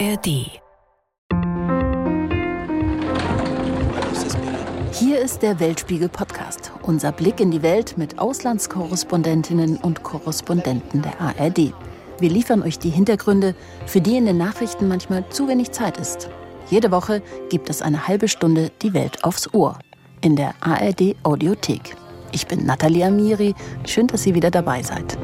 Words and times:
ARD. 0.00 0.26
Hier 4.92 5.20
ist 5.20 5.42
der 5.42 5.60
Weltspiegel 5.60 6.08
Podcast, 6.08 6.72
unser 6.82 7.12
Blick 7.12 7.38
in 7.38 7.52
die 7.52 7.62
Welt 7.62 7.96
mit 7.96 8.18
Auslandskorrespondentinnen 8.18 9.76
und 9.76 10.02
Korrespondenten 10.02 11.02
der 11.02 11.20
ARD. 11.20 11.72
Wir 12.18 12.30
liefern 12.30 12.62
euch 12.62 12.78
die 12.78 12.90
Hintergründe, 12.90 13.54
für 13.86 14.00
die 14.00 14.16
in 14.16 14.26
den 14.26 14.38
Nachrichten 14.38 14.88
manchmal 14.88 15.28
zu 15.28 15.46
wenig 15.46 15.70
Zeit 15.70 15.98
ist. 15.98 16.28
Jede 16.70 16.90
Woche 16.90 17.22
gibt 17.48 17.70
es 17.70 17.80
eine 17.80 18.08
halbe 18.08 18.26
Stunde 18.26 18.72
die 18.82 18.94
Welt 18.94 19.22
aufs 19.22 19.52
Ohr 19.54 19.78
in 20.22 20.34
der 20.34 20.54
ARD 20.60 21.14
Audiothek. 21.22 21.96
Ich 22.32 22.48
bin 22.48 22.66
Nathalie 22.66 23.06
Amiri, 23.06 23.54
schön, 23.86 24.08
dass 24.08 24.26
ihr 24.26 24.34
wieder 24.34 24.50
dabei 24.50 24.82
seid. 24.82 25.16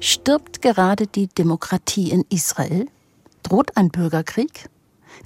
Stirbt 0.00 0.60
gerade 0.60 1.06
die 1.06 1.28
Demokratie 1.28 2.10
in 2.10 2.24
Israel? 2.28 2.88
Droht 3.42 3.76
ein 3.76 3.90
Bürgerkrieg? 3.90 4.68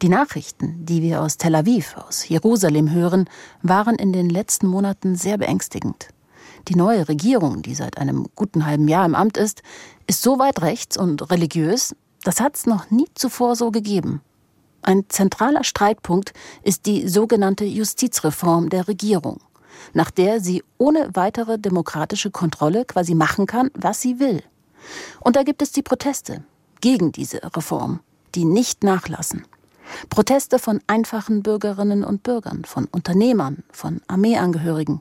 Die 0.03 0.09
Nachrichten, 0.09 0.85
die 0.85 1.03
wir 1.03 1.23
aus 1.23 1.37
Tel 1.37 1.55
Aviv, 1.55 1.97
aus 1.97 2.29
Jerusalem 2.29 2.91
hören, 2.91 3.29
waren 3.63 3.97
in 3.97 4.13
den 4.13 4.29
letzten 4.29 4.67
Monaten 4.67 5.17
sehr 5.17 5.39
beängstigend. 5.39 6.09
Die 6.69 6.75
neue 6.75 7.09
Regierung, 7.09 7.63
die 7.63 7.75
seit 7.75 7.99
einem 7.99 8.27
guten 8.35 8.67
halben 8.67 8.89
Jahr 8.89 9.07
im 9.07 9.15
Amt 9.15 9.37
ist, 9.37 9.63
ist 10.07 10.23
so 10.23 10.39
weit 10.39 10.63
rechts 10.63 10.97
und 10.97 11.31
religiös, 11.31 11.95
das 12.25 12.41
hat 12.41 12.57
es 12.57 12.67
noch 12.67 12.91
nie 12.91 13.07
zuvor 13.15 13.55
so 13.55 13.71
gegeben. 13.71 14.21
Ein 14.83 15.05
zentraler 15.09 15.63
Streitpunkt 15.63 16.33
ist 16.63 16.87
die 16.87 17.09
sogenannte 17.09 17.65
Justizreform 17.65 18.71
der 18.71 18.89
Regierung, 18.89 19.41
nach 19.93 20.11
der 20.11 20.41
sie 20.41 20.65
ohne 20.79 21.11
weitere 21.15 21.59
demokratische 21.59 22.31
Kontrolle 22.31 22.85
quasi 22.85 23.15
machen 23.15 23.47
kann, 23.47 23.71
was 23.75 24.01
sie 24.01 24.19
will. 24.19 24.43
Und 25.21 25.37
da 25.37 25.43
gibt 25.43 25.63
es 25.63 25.73
die 25.73 25.83
Proteste 25.83 26.45
gegen 26.81 27.13
diese 27.13 27.43
Reform, 27.57 28.01
die 28.37 28.45
nicht 28.45 28.85
nachlassen. 28.85 29.45
Proteste 30.11 30.59
von 30.59 30.81
einfachen 30.87 31.43
Bürgerinnen 31.43 32.05
und 32.05 32.23
Bürgern, 32.23 32.65
von 32.65 32.87
Unternehmern, 32.87 33.63
von 33.71 34.01
Armeeangehörigen. 34.09 35.01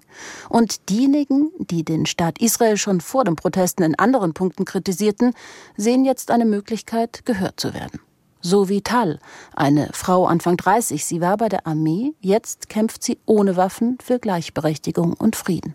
Und 0.49 0.89
diejenigen, 0.89 1.51
die 1.57 1.83
den 1.83 2.05
Staat 2.05 2.39
Israel 2.39 2.77
schon 2.77 3.01
vor 3.01 3.23
den 3.23 3.35
Protesten 3.35 3.83
in 3.83 3.97
anderen 3.97 4.33
Punkten 4.33 4.65
kritisierten, 4.65 5.33
sehen 5.75 6.05
jetzt 6.05 6.31
eine 6.31 6.45
Möglichkeit, 6.45 7.25
gehört 7.25 7.59
zu 7.59 7.73
werden. 7.73 7.99
So 8.41 8.69
wie 8.69 8.81
Tal, 8.81 9.19
eine 9.55 9.89
Frau 9.91 10.27
Anfang 10.27 10.55
30. 10.55 11.03
Sie 11.03 11.19
war 11.19 11.35
bei 11.35 11.49
der 11.49 11.65
Armee, 11.65 12.13
jetzt 12.19 12.69
kämpft 12.69 13.03
sie 13.03 13.17
ohne 13.25 13.57
Waffen 13.57 13.97
für 14.03 14.19
Gleichberechtigung 14.19 15.13
und 15.13 15.35
Frieden. 15.35 15.73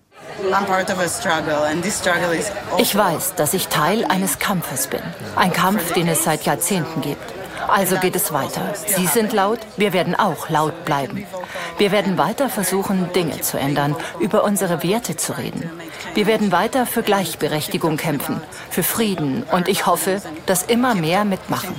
Ich 2.79 2.95
weiß, 2.95 3.35
dass 3.35 3.55
ich 3.55 3.67
Teil 3.69 4.05
eines 4.05 4.39
Kampfes 4.39 4.87
bin. 4.87 5.01
Ein 5.35 5.53
Kampf, 5.53 5.95
den 5.95 6.07
es 6.07 6.23
seit 6.23 6.45
Jahrzehnten 6.45 7.01
gibt. 7.01 7.40
Also 7.69 7.97
geht 7.97 8.17
es 8.17 8.33
weiter. 8.33 8.75
Sie 8.75 9.07
sind 9.07 9.33
laut, 9.33 9.61
wir 9.77 9.93
werden 9.93 10.15
auch 10.15 10.49
laut 10.49 10.85
bleiben. 10.85 11.27
Wir 11.79 11.93
werden 11.93 12.19
weiter 12.19 12.49
versuchen, 12.49 13.13
Dinge 13.13 13.41
zu 13.41 13.59
ändern, 13.59 13.97
über 14.19 14.45
unsere 14.45 14.83
Werte 14.83 15.17
zu 15.17 15.37
reden. 15.37 15.71
Wir 16.15 16.27
werden 16.27 16.53
weiter 16.53 16.87
für 16.87 17.03
Gleichberechtigung 17.03 17.97
kämpfen, 17.97 18.41
für 18.71 18.83
Frieden 18.83 19.45
und 19.45 19.69
ich 19.69 19.87
hoffe, 19.87 20.21
dass 20.47 20.63
immer 20.63 20.95
mehr 20.95 21.25
mitmachen. 21.25 21.75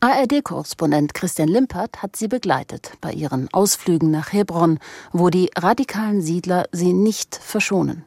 ARD-Korrespondent 0.00 1.14
Christian 1.14 1.48
Limpert 1.48 2.02
hat 2.02 2.16
sie 2.16 2.28
begleitet 2.28 2.92
bei 3.00 3.12
ihren 3.12 3.48
Ausflügen 3.52 4.10
nach 4.10 4.32
Hebron, 4.32 4.78
wo 5.12 5.30
die 5.30 5.50
radikalen 5.56 6.20
Siedler 6.20 6.66
sie 6.70 6.92
nicht 6.92 7.34
verschonen. 7.34 8.04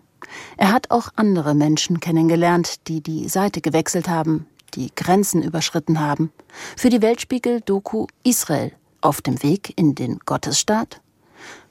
Er 0.58 0.72
hat 0.72 0.92
auch 0.92 1.10
andere 1.16 1.54
Menschen 1.54 2.00
kennengelernt, 2.00 2.88
die 2.88 3.02
die 3.02 3.30
Seite 3.30 3.62
gewechselt 3.62 4.08
haben, 4.08 4.48
die 4.76 4.92
Grenzen 4.96 5.42
überschritten 5.42 6.00
haben. 6.00 6.32
Für 6.78 6.90
die 6.90 7.02
Weltspiegel-Doku 7.02 8.08
Israel 8.24 8.72
auf 9.02 9.22
dem 9.22 9.42
Weg 9.44 9.74
in 9.78 9.96
den 9.96 10.20
Gottesstaat. 10.26 11.02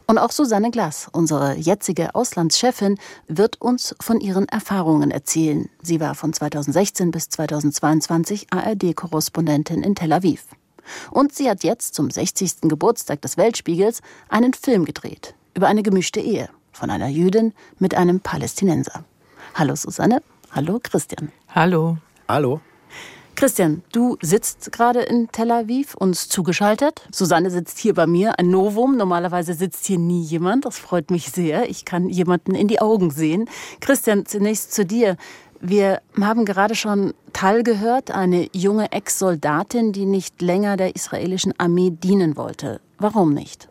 Und 0.06 0.16
auch 0.16 0.31
Susanne 0.31 0.70
Glass, 0.70 1.09
unsere 1.12 1.54
jetzige 1.56 2.14
Auslandschefin, 2.14 2.98
wird 3.26 3.60
uns 3.60 3.94
von 4.00 4.20
ihren 4.20 4.48
Erfahrungen 4.48 5.10
erzählen. 5.10 5.69
Sie 5.82 6.00
war 6.00 6.15
von 6.15 6.32
2016 6.32 7.10
bis 7.10 7.28
2022 7.28 8.47
ARD-Korrespondentin 8.50 9.82
in 9.82 9.94
Tel 9.94 10.15
Aviv. 10.15 10.47
Und 11.10 11.34
sie 11.34 11.50
hat 11.50 11.62
jetzt 11.62 11.94
zum 11.94 12.10
60. 12.10 12.62
Geburtstag 12.62 13.20
des 13.20 13.36
Weltspiegels 13.36 14.00
einen 14.30 14.54
Film 14.54 14.86
gedreht 14.86 15.34
über 15.54 15.66
eine 15.66 15.82
gemischte 15.82 16.20
Ehe 16.20 16.48
von 16.78 16.91
einer 16.91 17.09
Jüdin 17.09 17.53
mit 17.78 17.94
einem 17.94 18.21
Palästinenser. 18.21 19.05
Hallo 19.55 19.75
Susanne, 19.75 20.22
hallo 20.53 20.78
Christian. 20.83 21.33
Hallo. 21.55 21.99
Hallo. 22.28 22.61
Christian, 23.34 23.83
du 23.93 24.16
sitzt 24.21 24.72
gerade 24.72 25.00
in 25.00 25.28
Tel 25.31 25.50
Aviv, 25.53 25.94
uns 25.94 26.28
zugeschaltet. 26.28 27.06
Susanne 27.12 27.50
sitzt 27.50 27.78
hier 27.78 27.94
bei 27.94 28.06
mir, 28.06 28.39
ein 28.39 28.50
Novum. 28.50 28.97
Normalerweise 28.97 29.55
sitzt 29.55 29.87
hier 29.87 29.99
nie 29.99 30.22
jemand. 30.22 30.65
Das 30.65 30.77
freut 30.77 31.12
mich 31.12 31.31
sehr. 31.31 31.71
Ich 31.71 31.84
kann 31.84 32.09
jemanden 32.09 32.56
in 32.56 32.66
die 32.66 32.81
Augen 32.81 33.10
sehen. 33.12 33.49
Christian, 33.81 34.27
zunächst 34.27 34.72
zu 34.72 34.84
dir. 34.84 35.16
Wir 35.60 36.00
haben 36.21 36.45
gerade 36.45 36.75
schon 36.75 37.15
Tal 37.33 37.62
gehört, 37.62 38.10
eine 38.10 38.49
junge 38.53 38.91
Ex-Soldatin, 38.91 39.93
die 39.93 40.05
nicht 40.05 40.43
länger 40.43 40.77
der 40.77 40.97
israelischen 40.97 41.55
Armee 41.59 41.91
dienen 41.91 42.37
wollte. 42.37 42.81
Warum 42.99 43.34
nicht? 43.34 43.69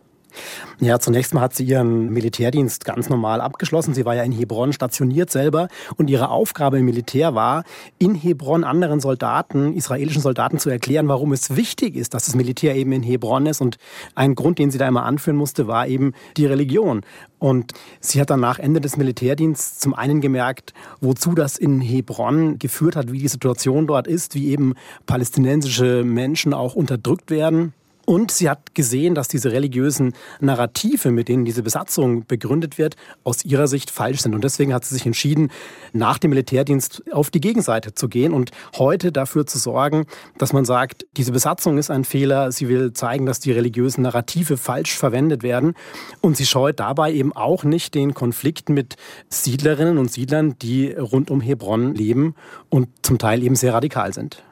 Ja, 0.80 1.00
zunächst 1.00 1.34
mal 1.34 1.42
hat 1.42 1.56
sie 1.56 1.64
ihren 1.64 2.10
Militärdienst 2.10 2.86
ganz 2.86 3.10
normal 3.10 3.42
abgeschlossen. 3.42 3.94
Sie 3.94 4.06
war 4.06 4.16
ja 4.16 4.24
in 4.24 4.32
Hebron 4.32 4.74
stationiert 4.74 5.32
selber 5.32 5.68
und 5.96 6.10
ihre 6.10 6.30
Aufgabe 6.30 6.78
im 6.80 6.86
Militär 6.86 7.34
war, 7.34 7.64
in 7.98 8.14
Hebron 8.16 8.64
anderen 8.64 9.00
Soldaten, 9.00 9.74
israelischen 9.74 10.22
Soldaten 10.22 10.60
zu 10.60 10.70
erklären, 10.70 11.08
warum 11.08 11.34
es 11.34 11.56
wichtig 11.56 11.96
ist, 11.96 12.14
dass 12.14 12.26
das 12.26 12.36
Militär 12.36 12.76
eben 12.76 12.92
in 12.92 13.04
Hebron 13.04 13.46
ist. 13.48 13.62
Und 13.62 13.78
ein 14.16 14.36
Grund, 14.36 14.60
den 14.60 14.72
sie 14.72 14.78
da 14.78 14.88
immer 14.88 15.04
anführen 15.04 15.38
musste, 15.38 15.68
war 15.68 15.88
eben 15.88 16.14
die 16.38 16.46
Religion. 16.46 17.02
Und 17.40 17.74
sie 18.00 18.20
hat 18.20 18.30
dann 18.30 18.40
nach 18.40 18.60
Ende 18.60 18.82
des 18.82 18.98
Militärdienstes 18.98 19.80
zum 19.80 19.94
einen 19.94 20.22
gemerkt, 20.22 20.74
wozu 21.02 21.36
das 21.36 21.58
in 21.58 21.82
Hebron 21.82 22.58
geführt 22.60 22.96
hat, 22.96 23.12
wie 23.12 23.20
die 23.20 23.28
Situation 23.28 23.88
dort 23.88 24.08
ist, 24.08 24.36
wie 24.36 24.50
eben 24.50 24.74
palästinensische 25.06 26.04
Menschen 26.04 26.54
auch 26.54 26.76
unterdrückt 26.76 27.30
werden. 27.30 27.74
Und 28.10 28.32
sie 28.32 28.50
hat 28.50 28.74
gesehen, 28.74 29.16
dass 29.16 29.28
diese 29.28 29.52
religiösen 29.52 30.14
Narrative, 30.40 31.12
mit 31.12 31.28
denen 31.28 31.44
diese 31.44 31.62
Besatzung 31.62 32.26
begründet 32.26 32.78
wird, 32.78 32.96
aus 33.26 33.44
ihrer 33.44 33.68
Sicht 33.68 33.92
falsch 33.92 34.22
sind. 34.22 34.34
Und 34.34 34.46
deswegen 34.46 34.74
hat 34.74 34.86
sie 34.86 34.96
sich 34.96 35.06
entschieden, 35.06 35.52
nach 35.92 36.18
dem 36.18 36.30
Militärdienst 36.30 37.04
auf 37.12 37.32
die 37.32 37.42
Gegenseite 37.42 37.96
zu 37.96 38.08
gehen 38.08 38.32
und 38.32 38.52
heute 38.78 39.12
dafür 39.12 39.46
zu 39.46 39.58
sorgen, 39.58 40.06
dass 40.38 40.54
man 40.54 40.64
sagt, 40.64 41.06
diese 41.18 41.34
Besatzung 41.34 41.78
ist 41.78 41.92
ein 41.92 42.06
Fehler. 42.06 42.54
Sie 42.54 42.70
will 42.70 42.94
zeigen, 42.94 43.26
dass 43.26 43.42
die 43.42 43.52
religiösen 43.52 44.04
Narrative 44.04 44.56
falsch 44.56 44.96
verwendet 44.96 45.44
werden. 45.44 45.74
Und 46.22 46.38
sie 46.38 46.46
scheut 46.46 46.80
dabei 46.80 47.12
eben 47.12 47.34
auch 47.34 47.66
nicht 47.66 47.94
den 47.94 48.14
Konflikt 48.14 48.70
mit 48.70 48.96
Siedlerinnen 49.28 49.98
und 49.98 50.10
Siedlern, 50.10 50.58
die 50.60 50.94
rund 50.94 51.30
um 51.30 51.42
Hebron 51.42 51.94
leben 51.94 52.36
und 52.70 52.88
zum 53.02 53.18
Teil 53.18 53.44
eben 53.44 53.58
sehr 53.58 53.74
radikal 53.74 54.14
sind. 54.14 54.47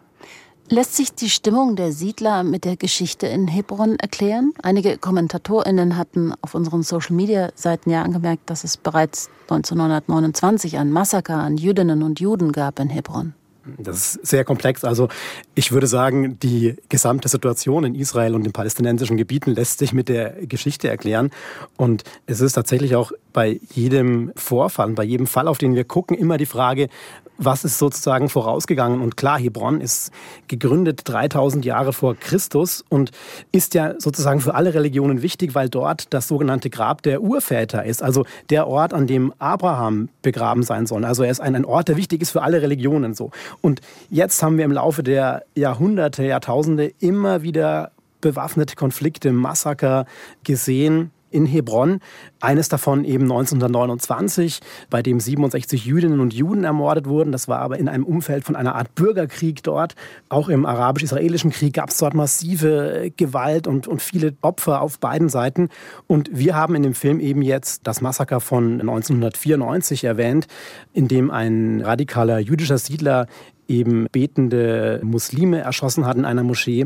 Lässt 0.68 0.96
sich 0.96 1.14
die 1.14 1.30
Stimmung 1.30 1.76
der 1.76 1.92
Siedler 1.92 2.44
mit 2.44 2.66
der 2.66 2.76
Geschichte 2.76 3.28
in 3.28 3.48
Hebron 3.48 3.98
erklären? 4.00 4.52
Einige 4.64 4.98
KommentatorInnen 4.98 5.96
hatten 5.96 6.34
auf 6.42 6.56
unseren 6.56 6.82
Social-Media-Seiten 6.82 7.92
ja 7.92 8.02
angemerkt, 8.02 8.50
dass 8.50 8.64
es 8.64 8.76
bereits 8.76 9.30
1929 9.44 10.80
ein 10.80 10.92
Massaker 10.92 11.36
an 11.36 11.58
Jüdinnen 11.58 12.02
und 12.02 12.20
Juden 12.20 12.52
gab 12.52 12.80
in 12.80 12.90
Hebron. 12.90 13.36
Das 13.78 14.16
ist 14.16 14.28
sehr 14.28 14.44
komplex. 14.44 14.84
Also 14.84 15.10
ich 15.56 15.72
würde 15.72 15.88
sagen, 15.88 16.40
die 16.40 16.76
gesamte 16.90 17.30
Situation 17.30 17.84
in 17.84 17.96
Israel 17.96 18.36
und 18.36 18.44
den 18.44 18.54
palästinensischen 18.54 19.18
Gebieten 19.18 19.52
lässt 19.52 19.80
sich 19.80 19.94
mit 19.94 20.10
der 20.10 20.46
Geschichte 20.46 20.88
erklären. 20.88 21.32
Und 21.78 22.04
es 22.26 22.42
ist 22.42 22.54
tatsächlich 22.54 22.96
auch 22.96 23.12
bei 23.34 23.60
jedem 23.74 24.32
Vorfall, 24.36 24.92
bei 24.92 25.04
jedem 25.04 25.28
Fall, 25.28 25.48
auf 25.48 25.58
den 25.58 25.76
wir 25.76 25.84
gucken, 25.84 26.18
immer 26.18 26.38
die 26.38 26.46
Frage, 26.46 26.90
was 27.38 27.66
ist 27.66 27.78
sozusagen 27.78 28.30
vorausgegangen? 28.30 29.02
Und 29.02 29.18
klar, 29.18 29.40
Hebron 29.40 29.82
ist 29.82 30.12
gegründet 30.48 31.02
3000 31.04 31.66
Jahre 31.66 31.94
vor 31.94 32.16
Christus 32.16 32.84
und 32.90 33.12
ist 33.52 33.74
ja 33.74 33.96
sozusagen 34.00 34.40
für 34.40 34.56
alle 34.56 34.74
Religionen 34.74 35.22
wichtig, 35.22 35.56
weil 35.56 35.70
dort 35.70 36.14
das 36.14 36.28
sogenannte 36.28 36.70
Grab 36.70 37.02
der 37.02 37.22
Urväter 37.22 37.84
ist, 37.84 38.02
also 38.02 38.26
der 38.50 38.68
Ort, 38.68 38.94
an 38.94 39.08
dem 39.08 39.34
Abraham 39.40 40.10
begraben 40.22 40.64
sein 40.64 40.86
soll. 40.86 41.06
Also 41.06 41.24
er 41.24 41.32
ist 41.32 41.42
ein, 41.42 41.66
Ort, 41.66 41.88
der 41.88 41.98
wichtig 41.98 42.22
ist 42.22 42.32
für 42.32 42.42
alle 42.42 42.62
Religionen 42.62 43.14
so. 43.14 43.32
Und 43.62 43.82
jetzt 44.10 44.42
haben 44.44 44.58
wir 44.58 44.66
im 44.66 44.72
Laufe 44.72 45.04
der 45.04 45.44
Jahrhunderte, 45.56 46.24
Jahrtausende 46.24 46.92
immer 47.00 47.42
wieder 47.42 47.92
bewaffnete 48.22 48.76
Konflikte, 48.76 49.32
Massaker 49.32 50.06
gesehen 50.44 51.12
in 51.30 51.46
Hebron. 51.46 52.00
Eines 52.40 52.70
davon 52.70 53.04
eben 53.04 53.24
1929, 53.24 54.60
bei 54.90 55.02
dem 55.02 55.20
67 55.20 55.86
Jüdinnen 55.86 56.20
und 56.20 56.34
Juden 56.34 56.64
ermordet 56.64 57.08
wurden. 57.08 57.32
Das 57.32 57.48
war 57.48 57.60
aber 57.60 57.78
in 57.78 57.88
einem 57.88 58.04
Umfeld 58.04 58.44
von 58.44 58.56
einer 58.56 58.76
Art 58.76 58.96
Bürgerkrieg 58.96 59.64
dort. 59.64 59.96
Auch 60.30 60.50
im 60.50 60.66
arabisch-israelischen 60.66 61.52
Krieg 61.52 61.74
gab 61.74 61.90
es 61.90 61.98
dort 61.98 62.14
massive 62.14 63.12
Gewalt 63.18 63.68
und, 63.68 63.88
und 63.88 64.02
viele 64.02 64.36
Opfer 64.42 64.82
auf 64.82 65.00
beiden 65.00 65.30
Seiten. 65.30 65.70
Und 66.08 66.30
wir 66.32 66.56
haben 66.56 66.76
in 66.76 66.84
dem 66.84 66.94
Film 66.94 67.20
eben 67.20 67.42
jetzt 67.42 67.82
das 67.88 68.02
Massaker 68.02 68.40
von 68.40 68.80
1994 68.82 70.04
erwähnt, 70.04 70.48
in 70.94 71.08
dem 71.08 71.32
ein 71.32 71.82
radikaler 71.82 72.40
jüdischer 72.40 72.78
Siedler 72.78 73.28
eben 73.68 74.08
betende 74.12 75.00
Muslime 75.04 75.60
erschossen 75.60 76.06
hat 76.06 76.18
in 76.18 76.26
einer 76.26 76.44
Moschee. 76.44 76.86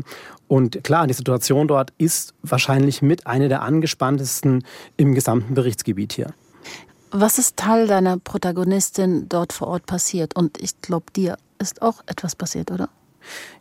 Und 0.50 0.82
klar, 0.82 1.06
die 1.06 1.14
Situation 1.14 1.68
dort 1.68 1.92
ist 1.96 2.34
wahrscheinlich 2.42 3.02
mit 3.02 3.24
einer 3.24 3.46
der 3.46 3.62
angespanntesten 3.62 4.64
im 4.96 5.14
gesamten 5.14 5.54
Berichtsgebiet 5.54 6.12
hier. 6.12 6.34
Was 7.12 7.38
ist 7.38 7.56
Teil 7.56 7.86
deiner 7.86 8.18
Protagonistin 8.18 9.28
dort 9.28 9.52
vor 9.52 9.68
Ort 9.68 9.86
passiert? 9.86 10.34
Und 10.34 10.60
ich 10.60 10.80
glaube, 10.82 11.06
dir 11.14 11.36
ist 11.60 11.82
auch 11.82 12.02
etwas 12.06 12.34
passiert, 12.34 12.72
oder? 12.72 12.88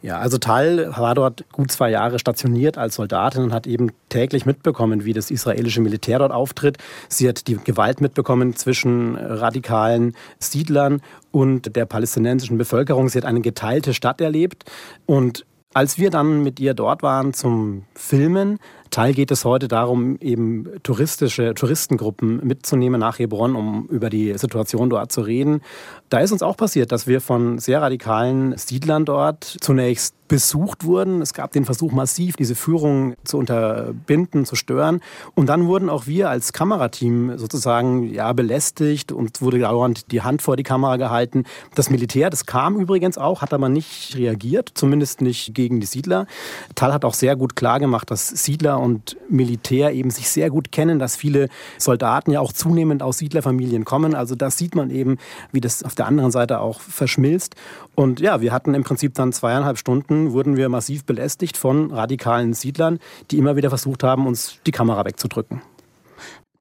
Ja, 0.01 0.17
also 0.17 0.39
Tal 0.39 0.91
war 0.97 1.13
dort 1.13 1.47
gut 1.51 1.71
zwei 1.71 1.91
Jahre 1.91 2.17
stationiert 2.17 2.79
als 2.79 2.95
Soldatin 2.95 3.43
und 3.43 3.53
hat 3.53 3.67
eben 3.67 3.91
täglich 4.07 4.47
mitbekommen, 4.47 5.05
wie 5.05 5.13
das 5.13 5.29
israelische 5.29 5.81
Militär 5.81 6.17
dort 6.17 6.31
auftritt. 6.31 6.77
Sie 7.07 7.29
hat 7.29 7.47
die 7.47 7.57
Gewalt 7.57 8.01
mitbekommen 8.01 8.55
zwischen 8.55 9.15
radikalen 9.15 10.15
Siedlern 10.39 11.01
und 11.29 11.75
der 11.75 11.85
palästinensischen 11.85 12.57
Bevölkerung. 12.57 13.09
Sie 13.09 13.19
hat 13.19 13.25
eine 13.25 13.41
geteilte 13.41 13.93
Stadt 13.93 14.21
erlebt 14.21 14.63
und 15.05 15.45
als 15.73 15.97
wir 15.97 16.09
dann 16.09 16.41
mit 16.41 16.59
ihr 16.59 16.73
dort 16.73 17.03
waren 17.03 17.33
zum 17.33 17.83
Filmen, 17.93 18.59
Teil 18.89 19.13
geht 19.13 19.31
es 19.31 19.45
heute 19.45 19.67
darum, 19.67 20.17
eben 20.19 20.67
touristische 20.83 21.53
Touristengruppen 21.53 22.45
mitzunehmen 22.45 22.99
nach 22.99 23.19
Hebron, 23.19 23.55
um 23.55 23.87
über 23.87 24.09
die 24.09 24.37
Situation 24.37 24.89
dort 24.89 25.11
zu 25.11 25.21
reden. 25.21 25.61
Da 26.09 26.19
ist 26.19 26.31
uns 26.31 26.41
auch 26.41 26.57
passiert, 26.57 26.91
dass 26.91 27.07
wir 27.07 27.21
von 27.21 27.59
sehr 27.59 27.81
radikalen 27.81 28.57
Siedlern 28.57 29.05
dort 29.05 29.43
zunächst 29.61 30.15
besucht 30.29 30.85
wurden. 30.85 31.21
Es 31.21 31.33
gab 31.33 31.51
den 31.51 31.65
Versuch, 31.65 31.91
massiv 31.91 32.37
diese 32.37 32.55
Führung 32.55 33.15
zu 33.25 33.37
unterbinden, 33.37 34.45
zu 34.45 34.55
stören. 34.55 35.01
Und 35.35 35.47
dann 35.47 35.67
wurden 35.67 35.89
auch 35.89 36.07
wir 36.07 36.29
als 36.29 36.53
Kamerateam 36.53 37.37
sozusagen 37.37 38.13
ja, 38.13 38.31
belästigt 38.31 39.11
und 39.11 39.41
wurde 39.41 39.59
dauernd 39.59 40.11
die 40.11 40.21
Hand 40.21 40.41
vor 40.41 40.55
die 40.55 40.63
Kamera 40.63 40.95
gehalten. 40.95 41.43
Das 41.75 41.89
Militär, 41.89 42.29
das 42.29 42.45
kam 42.45 42.79
übrigens 42.79 43.17
auch, 43.17 43.41
hat 43.41 43.53
aber 43.53 43.67
nicht 43.67 44.15
reagiert, 44.15 44.71
zumindest 44.75 45.21
nicht 45.21 45.53
gegen 45.53 45.81
die 45.81 45.87
Siedler. 45.87 46.27
Tal 46.75 46.93
hat 46.93 47.03
auch 47.03 47.15
sehr 47.15 47.35
gut 47.35 47.55
klargemacht, 47.57 48.09
dass 48.09 48.29
Siedler 48.29 48.78
und 48.79 49.17
Militär 49.29 49.93
eben 49.93 50.09
sich 50.09 50.29
sehr 50.29 50.49
gut 50.49 50.71
kennen, 50.71 50.99
dass 50.99 51.15
viele 51.15 51.49
Soldaten 51.77 52.31
ja 52.31 52.39
auch 52.39 52.53
zunehmend 52.53 53.03
aus 53.03 53.19
Siedlerfamilien 53.19 53.85
kommen. 53.85 54.15
Also 54.15 54.35
das 54.35 54.57
sieht 54.57 54.75
man 54.75 54.89
eben, 54.89 55.17
wie 55.51 55.61
das 55.61 55.83
auf 55.83 55.95
der 55.95 56.07
anderen 56.07 56.31
Seite 56.31 56.59
auch 56.59 56.79
verschmilzt. 56.79 57.55
Und 57.95 58.19
ja, 58.19 58.41
wir 58.41 58.51
hatten 58.51 58.73
im 58.73 58.83
Prinzip 58.83 59.13
dann 59.13 59.33
zweieinhalb 59.33 59.77
Stunden, 59.77 60.31
wurden 60.31 60.57
wir 60.57 60.69
massiv 60.69 61.05
belästigt 61.05 61.57
von 61.57 61.91
radikalen 61.91 62.53
Siedlern, 62.53 62.99
die 63.31 63.37
immer 63.37 63.55
wieder 63.55 63.69
versucht 63.69 64.03
haben, 64.03 64.25
uns 64.25 64.59
die 64.65 64.71
Kamera 64.71 65.05
wegzudrücken. 65.05 65.61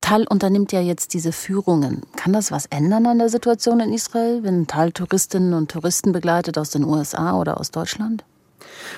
Tal 0.01 0.27
unternimmt 0.27 0.73
ja 0.73 0.81
jetzt 0.81 1.13
diese 1.13 1.33
Führungen. 1.33 2.03
Kann 2.17 2.33
das 2.33 2.51
was 2.51 2.67
ändern 2.67 3.07
an 3.07 3.19
der 3.19 3.29
Situation 3.29 3.81
in 3.81 3.93
Israel, 3.93 4.43
wenn 4.43 4.67
Tal 4.67 4.93
Touristinnen 4.93 5.53
und 5.55 5.71
Touristen 5.71 6.13
begleitet 6.13 6.57
aus 6.57 6.71
den 6.71 6.85
USA 6.85 7.39
oder 7.39 7.61
aus 7.61 7.71
Deutschland? 7.71 8.25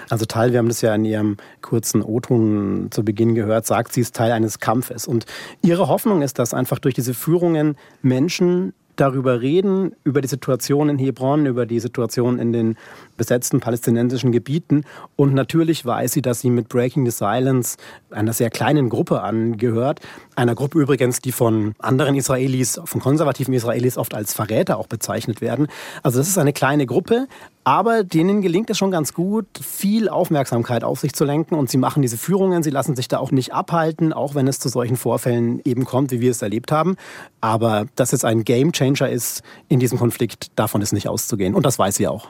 Also 0.09 0.25
Teil, 0.25 0.53
wir 0.53 0.59
haben 0.59 0.69
das 0.69 0.81
ja 0.81 0.95
in 0.95 1.05
Ihrem 1.05 1.37
kurzen 1.63 2.03
O-Ton 2.03 2.89
zu 2.91 3.05
Beginn 3.05 3.35
gehört, 3.35 3.67
sagt 3.67 3.93
sie, 3.93 4.01
ist 4.01 4.17
Teil 4.17 4.33
eines 4.33 4.59
Kampfes. 4.59 5.07
Und 5.07 5.27
ihre 5.63 5.89
Hoffnung 5.89 6.23
ist, 6.23 6.39
dass 6.39 6.55
einfach 6.55 6.79
durch 6.79 6.95
diese 6.95 7.15
Führungen 7.15 7.77
Menschen 8.03 8.73
darüber 9.01 9.41
reden, 9.41 9.95
über 10.05 10.21
die 10.21 10.29
Situation 10.29 10.91
in 10.91 10.99
Hebron, 10.99 11.47
über 11.47 11.65
die 11.65 11.81
Situation 11.81 12.39
in 12.39 12.53
den 12.53 12.77
besetzten 13.17 13.61
palästinensischen 13.61 14.31
Gebieten. 14.31 14.85
Und 15.17 15.33
natürlich 15.33 15.87
weiß 15.87 16.13
sie, 16.13 16.23
dass 16.23 16.41
sie 16.41 16.51
mit 16.51 16.69
Breaking 16.69 17.07
the 17.07 17.11
Silence 17.11 17.79
einer 18.11 18.35
sehr 18.35 18.51
kleinen 18.51 18.91
Gruppe 18.91 19.23
angehört. 19.23 20.01
Einer 20.37 20.55
Gruppe 20.55 20.81
übrigens, 20.81 21.21
die 21.21 21.33
von 21.33 21.75
anderen 21.79 22.15
Israelis, 22.15 22.81
von 22.85 23.01
konservativen 23.01 23.55
Israelis 23.55 23.97
oft 23.97 24.15
als 24.15 24.35
Verräter 24.35 24.79
auch 24.79 24.87
bezeichnet 24.87 25.41
werden. 25.41 25.69
Also 26.03 26.19
das 26.19 26.29
ist 26.29 26.39
eine 26.39 26.53
kleine 26.53 26.85
Gruppe, 26.85 27.27
aber 27.65 28.05
denen 28.05 28.41
gelingt 28.41 28.71
es 28.71 28.79
schon 28.79 28.91
ganz 28.91 29.13
gut, 29.13 29.47
viel 29.61 30.09
Aufmerksamkeit 30.09 30.83
auf 30.83 31.01
sich 31.01 31.13
zu 31.13 31.25
lenken. 31.25 31.55
Und 31.55 31.71
sie 31.71 31.77
machen 31.77 32.03
diese 32.03 32.17
Führungen, 32.17 32.63
sie 32.63 32.71
lassen 32.71 32.97
sich 32.97 33.09
da 33.09 33.19
auch 33.19 33.31
nicht 33.31 33.53
abhalten, 33.53 34.13
auch 34.13 34.35
wenn 34.35 34.49
es 34.49 34.59
zu 34.59 34.69
solchen 34.69 34.97
Vorfällen 34.97 35.61
eben 35.65 35.85
kommt, 35.85 36.11
wie 36.11 36.21
wir 36.21 36.31
es 36.31 36.43
erlebt 36.43 36.73
haben. 36.73 36.97
Aber 37.41 37.87
dass 37.97 38.13
es 38.13 38.25
ein 38.25 38.45
Gamechanger 38.45 39.09
ist 39.09 39.43
in 39.69 39.79
diesem 39.79 39.99
Konflikt, 39.99 40.51
davon 40.57 40.81
ist 40.81 40.93
nicht 40.93 41.09
auszugehen. 41.09 41.55
Und 41.55 41.67
das 41.67 41.79
weiß 41.79 41.97
sie 41.97 42.09
auch. 42.09 42.29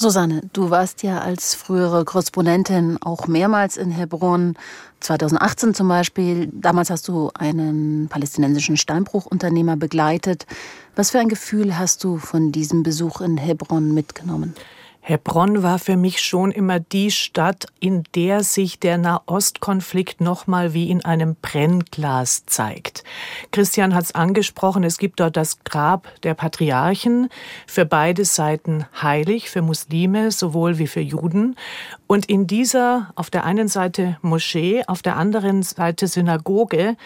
Susanne, 0.00 0.42
du 0.52 0.70
warst 0.70 1.02
ja 1.02 1.18
als 1.18 1.56
frühere 1.56 2.04
Korrespondentin 2.04 2.98
auch 3.00 3.26
mehrmals 3.26 3.76
in 3.76 3.90
Hebron, 3.90 4.54
2018 5.00 5.74
zum 5.74 5.88
Beispiel. 5.88 6.48
Damals 6.52 6.90
hast 6.90 7.08
du 7.08 7.30
einen 7.34 8.08
palästinensischen 8.08 8.76
Steinbruchunternehmer 8.76 9.76
begleitet. 9.76 10.46
Was 10.96 11.10
für 11.10 11.18
ein 11.20 11.28
Gefühl 11.28 11.78
hast 11.78 12.04
du 12.04 12.18
von 12.18 12.52
diesem 12.52 12.82
Besuch 12.82 13.20
in 13.20 13.36
Hebron 13.36 13.94
mitgenommen? 13.94 14.54
Hebron 15.00 15.62
war 15.62 15.78
für 15.78 15.96
mich 15.96 16.20
schon 16.20 16.52
immer 16.52 16.80
die 16.80 17.10
Stadt, 17.10 17.66
in 17.80 18.04
der 18.14 18.42
sich 18.44 18.78
der 18.78 18.98
Nahostkonflikt 18.98 20.20
nochmal 20.20 20.74
wie 20.74 20.90
in 20.90 21.02
einem 21.04 21.34
Brennglas 21.40 22.44
zeigt. 22.44 23.04
Christian 23.50 23.94
hat 23.94 24.04
es 24.04 24.14
angesprochen, 24.14 24.84
es 24.84 24.98
gibt 24.98 25.20
dort 25.20 25.36
das 25.36 25.64
Grab 25.64 26.08
der 26.24 26.34
Patriarchen, 26.34 27.30
für 27.66 27.86
beide 27.86 28.26
Seiten 28.26 28.84
heilig, 29.00 29.48
für 29.48 29.62
Muslime 29.62 30.30
sowohl 30.30 30.78
wie 30.78 30.86
für 30.86 31.00
Juden. 31.00 31.56
Und 32.06 32.26
in 32.26 32.46
dieser 32.46 33.12
auf 33.14 33.30
der 33.30 33.44
einen 33.44 33.68
Seite 33.68 34.18
Moschee, 34.20 34.84
auf 34.86 35.00
der 35.00 35.16
anderen 35.16 35.62
Seite 35.62 36.06
Synagoge 36.06 36.96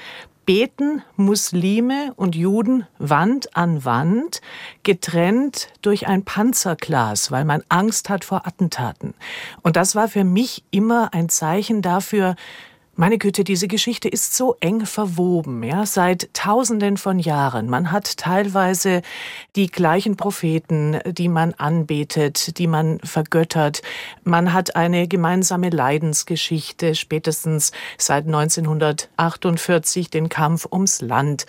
beten 0.44 1.03
Muslime 1.17 2.12
und 2.17 2.35
Juden 2.35 2.87
Wand 2.99 3.56
an 3.56 3.85
Wand, 3.85 4.41
getrennt 4.83 5.69
durch 5.83 6.06
ein 6.09 6.25
Panzerglas, 6.25 7.31
weil 7.31 7.44
man 7.44 7.62
Angst 7.69 8.09
hat 8.11 8.25
vor 8.25 8.47
Attentaten. 8.47 9.15
Und 9.62 9.77
das 9.77 9.94
war 9.94 10.09
für 10.09 10.25
mich 10.25 10.65
immer 10.71 11.15
ein 11.15 11.29
Zeichen 11.29 11.83
dafür, 11.83 12.37
meine 13.02 13.19
Güte, 13.19 13.43
diese 13.43 13.66
Geschichte 13.66 14.08
ist 14.08 14.37
so 14.37 14.54
eng 14.60 14.87
verwoben, 14.87 15.64
ja, 15.64 15.87
seit 15.87 16.32
Tausenden 16.34 16.96
von 16.96 17.19
Jahren. 17.19 17.69
Man 17.69 17.90
hat 17.90 18.16
teilweise 18.16 19.02
die 19.56 19.66
gleichen 19.66 20.16
Propheten, 20.16 21.00
die 21.04 21.26
man 21.26 21.52
anbetet, 21.54 22.58
die 22.58 22.69
man 22.69 23.00
vergöttert. 23.00 23.82
Man 24.22 24.52
hat 24.52 24.76
eine 24.76 25.08
gemeinsame 25.08 25.70
Leidensgeschichte, 25.70 26.94
spätestens 26.94 27.72
seit 27.99 28.26
1948 28.26 30.08
den 30.08 30.28
Kampf 30.28 30.69
ums 30.70 31.00
Land. 31.00 31.46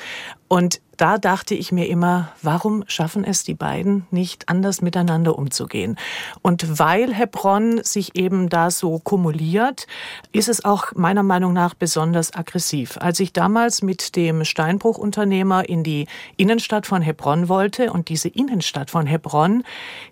Und 0.47 0.81
da 0.98 1.17
dachte 1.17 1.56
ich 1.56 1.72
mir 1.72 1.88
immer, 1.88 2.29
warum 2.41 2.84
schaffen 2.88 3.24
es 3.24 3.44
die 3.44 3.53
beiden 3.53 4.06
nicht 4.12 4.50
anders 4.50 4.82
miteinander 4.82 5.38
umzugehen? 5.38 5.98
Und 6.41 6.79
weil 6.79 7.13
Hebron 7.13 7.84
sich 7.84 8.15
eben 8.15 8.50
da 8.50 8.70
so 8.72 9.00
kumuliert, 9.00 9.88
ist 10.32 10.50
es 10.50 10.63
auch 10.65 10.94
meiner 10.94 11.24
Meinung 11.24 11.53
nach 11.53 11.74
besonders 11.74 12.34
aggressiv. 12.34 12.98
Als 13.00 13.20
ich 13.20 13.34
damals 13.34 13.82
mit 13.82 14.15
dem 14.15 14.46
Steinbruchunternehmer 14.46 15.67
in 15.67 15.84
die 15.84 16.08
Innenstadt 16.38 16.86
von 16.86 17.01
Hebron 17.01 17.50
wollte 17.50 17.91
und 17.91 18.10
diese 18.10 18.29
Innenstadt 18.29 18.91
von 18.91 19.08
Hebron, 19.08 19.63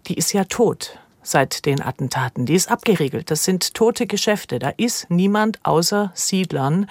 die 0.07 0.15
ist 0.15 0.33
ja 0.33 0.45
tot 0.45 0.97
seit 1.23 1.65
den 1.65 1.81
Attentaten. 1.81 2.45
Die 2.45 2.55
ist 2.55 2.71
abgeriegelt. 2.71 3.31
Das 3.31 3.43
sind 3.43 3.73
tote 3.73 4.07
Geschäfte. 4.07 4.59
Da 4.59 4.69
ist 4.77 5.09
niemand 5.09 5.59
außer 5.63 6.11
Siedlern. 6.13 6.89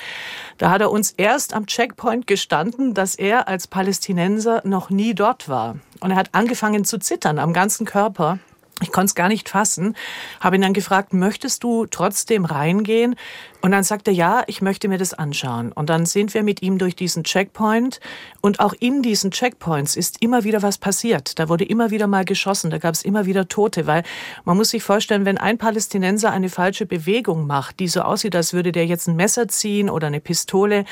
Da 0.59 0.71
hat 0.71 0.81
er 0.81 0.91
uns 0.91 1.13
erst 1.13 1.55
am 1.55 1.67
Checkpoint 1.67 2.27
gestanden, 2.27 2.95
dass 2.95 3.15
er 3.15 3.49
als 3.49 3.67
Palästinenser 3.67 4.63
noch 4.65 4.91
nie 4.91 5.15
dort 5.15 5.49
war. 5.49 5.77
Und 6.01 6.13
er 6.13 6.17
hat 6.17 6.31
angefangen 6.33 6.85
zu 6.85 6.99
zittern 6.99 7.39
am 7.39 7.53
ganzen 7.53 7.87
Körper. 7.87 8.39
Ich 8.83 8.93
konnte 8.93 9.07
es 9.07 9.15
gar 9.15 9.29
nicht 9.29 9.49
fassen, 9.49 9.95
habe 10.41 10.57
ihn 10.57 10.63
dann 10.63 10.73
gefragt, 10.73 11.13
möchtest 11.13 11.63
du 11.65 11.87
trotzdem 11.87 12.45
reingehen? 12.45 13.15
Und 13.61 13.73
dann 13.73 13.85
sagte 13.85 14.11
er, 14.11 14.15
ja, 14.15 14.43
ich 14.47 14.63
möchte 14.63 14.89
mir 14.89 14.97
das 14.97 15.13
anschauen. 15.13 15.71
Und 15.73 15.91
dann 15.91 16.07
sind 16.07 16.33
wir 16.33 16.43
mit 16.43 16.63
ihm 16.63 16.79
durch 16.79 16.97
diesen 16.97 17.25
Checkpoint. 17.25 18.01
Und 18.41 18.59
auch 18.59 18.73
in 18.81 19.03
diesen 19.03 19.33
Checkpoints 19.33 19.97
ist 19.97 20.23
immer 20.23 20.45
wieder 20.45 20.63
was 20.63 20.79
passiert. 20.79 21.39
Da 21.39 21.51
wurde 21.51 21.65
immer 21.65 21.91
wieder 21.91 22.07
mal 22.07 22.25
geschossen, 22.25 22.71
da 22.71 22.79
gab 22.79 22.95
es 22.95 23.03
immer 23.03 23.27
wieder 23.27 23.49
Tote, 23.49 23.87
weil 23.87 24.03
man 24.45 24.57
muss 24.57 24.71
sich 24.71 24.83
vorstellen, 24.83 25.27
wenn 25.27 25.37
ein 25.37 25.59
Palästinenser 25.59 26.31
eine 26.31 26.49
falsche 26.49 26.87
Bewegung 26.87 27.47
macht, 27.47 27.81
die 27.81 27.89
so 27.89 28.01
aussieht, 28.01 28.35
als 28.35 28.55
würde 28.55 28.73
der 28.73 28.87
jetzt 28.87 29.09
ein 29.09 29.17
Messer 29.17 29.47
ziehen 29.49 29.91
oder 29.91 30.07
eine 30.07 30.21
Pistole, 30.21 30.87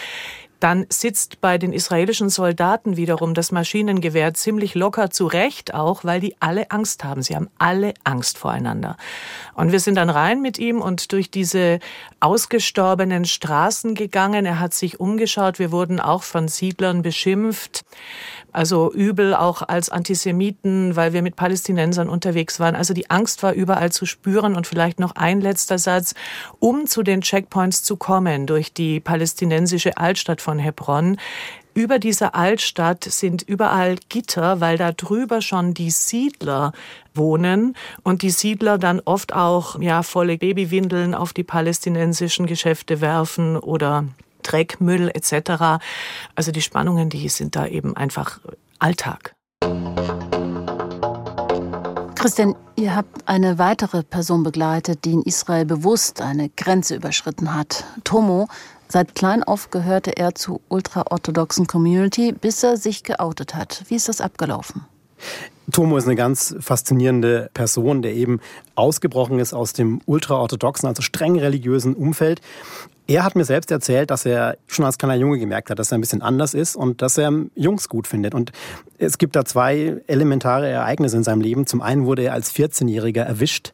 dann 0.61 0.87
sitzt 0.89 1.41
bei 1.41 1.57
den 1.57 1.73
israelischen 1.73 2.31
Soldaten 2.31 2.97
wiederum 2.97 3.35
das 3.35 3.53
Maschinengewehr 3.53 4.35
ziemlich 4.35 4.75
locker 4.75 5.11
zurecht 5.11 5.73
auch, 5.73 6.05
weil 6.05 6.21
die 6.21 6.35
alle 6.41 6.71
Angst 6.71 7.05
haben. 7.05 7.23
Sie 7.23 7.37
haben 7.37 7.49
alle 7.59 7.95
Angst 8.05 8.39
voreinander. 8.39 8.97
Und 9.55 9.71
wir 9.71 9.81
sind 9.81 9.95
dann 9.95 10.11
rein 10.11 10.43
mit 10.43 10.59
ihm 10.59 10.81
und 10.81 11.13
durch 11.13 11.31
diese 11.31 11.79
ausgestorbenen 12.21 13.25
Straßen 13.25 13.95
gegangen. 13.95 14.47
Er 14.47 14.59
hat 14.59 14.75
sich 14.75 14.99
umgeschaut. 14.99 15.59
Wir 15.59 15.71
wurden 15.71 16.01
auch 16.01 16.25
von 16.25 16.49
Siedlern 16.49 17.03
beschimpft. 17.03 17.85
Also 18.51 18.93
übel 18.93 19.35
auch 19.35 19.63
als 19.63 19.91
Antisemiten, 19.91 20.97
weil 20.97 21.13
wir 21.13 21.23
mit 21.23 21.37
Palästinensern 21.37 22.09
unterwegs 22.09 22.59
waren. 22.59 22.75
Also 22.75 22.95
die 22.95 23.11
Angst 23.11 23.43
war 23.43 23.53
überall 23.53 23.93
zu 23.93 24.07
spüren. 24.07 24.57
Und 24.57 24.67
vielleicht 24.67 24.99
noch 24.99 25.15
ein 25.15 25.41
letzter 25.41 25.79
Satz. 25.79 26.15
Um 26.59 26.87
zu 26.87 27.05
den 27.05 27.21
Checkpoints 27.21 27.85
zu 27.85 27.97
kommen 27.97 28.47
durch 28.47 28.73
die 28.73 28.99
palästinensische 28.99 29.97
Altstadt 29.97 30.43
von 30.49 30.59
Hebron, 30.59 31.19
über 31.75 31.99
dieser 31.99 32.35
Altstadt 32.35 33.05
sind 33.05 33.43
überall 33.43 33.97
Gitter, 34.09 34.63
weil 34.63 34.79
da 34.79 34.93
drüber 34.93 35.43
schon 35.43 35.75
die 35.75 35.91
Siedler 35.91 36.73
wohnen 37.13 37.77
und 38.03 38.23
die 38.23 38.31
Siedler 38.31 38.79
dann 38.79 39.03
oft 39.05 39.35
auch 39.35 39.79
ja 39.79 40.03
volle 40.03 40.39
Babywindeln 40.39 41.15
auf 41.15 41.35
die 41.35 41.45
palästinensischen 41.45 42.47
Geschäfte 42.47 43.03
werfen 43.03 43.59
oder 43.59 44.07
Dreckmüll 44.43 45.11
etc. 45.13 45.85
Also 46.35 46.51
die 46.51 46.63
Spannungen, 46.63 47.11
die 47.11 47.29
sind 47.29 47.55
da 47.55 47.67
eben 47.67 47.95
einfach 47.95 48.41
Alltag. 48.79 49.35
Christian, 52.15 52.57
ihr 52.75 52.97
habt 52.97 53.29
eine 53.29 53.59
weitere 53.59 54.03
Person 54.03 54.43
begleitet, 54.43 55.05
die 55.05 55.13
in 55.13 55.23
Israel 55.23 55.65
bewusst 55.67 56.21
eine 56.21 56.49
Grenze 56.49 56.97
überschritten 56.97 57.55
hat. 57.55 57.85
Tomo, 58.03 58.49
seit 58.89 59.15
klein 59.15 59.43
auf 59.43 59.71
gehörte 59.71 60.17
er 60.17 60.35
zur 60.35 60.61
ultraorthodoxen 60.69 61.67
Community, 61.67 62.33
bis 62.33 62.63
er 62.63 62.77
sich 62.77 63.05
geoutet 63.05 63.55
hat. 63.55 63.85
Wie 63.89 63.95
ist 63.95 64.09
das 64.09 64.21
abgelaufen? 64.21 64.85
Tomo 65.71 65.99
ist 65.99 66.07
eine 66.07 66.17
ganz 66.17 66.55
faszinierende 66.61 67.51
Person, 67.53 68.01
der 68.03 68.15
eben 68.15 68.41
ausgebrochen 68.75 69.39
ist 69.39 69.53
aus 69.53 69.75
dem 69.75 70.01
ultraorthodoxen, 70.07 70.89
also 70.89 71.03
streng 71.03 71.39
religiösen 71.39 71.95
Umfeld. 71.95 72.41
Er 73.07 73.25
hat 73.25 73.37
mir 73.37 73.45
selbst 73.45 73.71
erzählt, 73.71 74.11
dass 74.11 74.27
er 74.27 74.59
schon 74.67 74.85
als 74.85 74.99
kleiner 74.99 75.15
Junge 75.15 75.39
gemerkt 75.39 75.71
hat, 75.71 75.79
dass 75.79 75.91
er 75.91 75.99
ein 75.99 76.03
bisschen 76.03 76.21
anders 76.21 76.53
ist 76.53 76.77
und 76.77 77.01
dass 77.01 77.17
er 77.17 77.33
Jungs 77.55 77.89
gut 77.89 78.07
findet. 78.07 78.35
Und 78.35 78.53
es 78.99 79.17
gibt 79.17 79.35
da 79.35 79.47
zwei 79.47 80.03
elementare 80.07 80.69
Ereignisse 80.69 81.17
in 81.17 81.23
seinem 81.23 81.41
Leben. 81.41 81.67
Zum 81.67 81.81
einen 81.81 82.05
wurde 82.05 82.23
er 82.23 82.35
als 82.35 82.53
14-Jähriger 82.55 83.23
erwischt, 83.23 83.73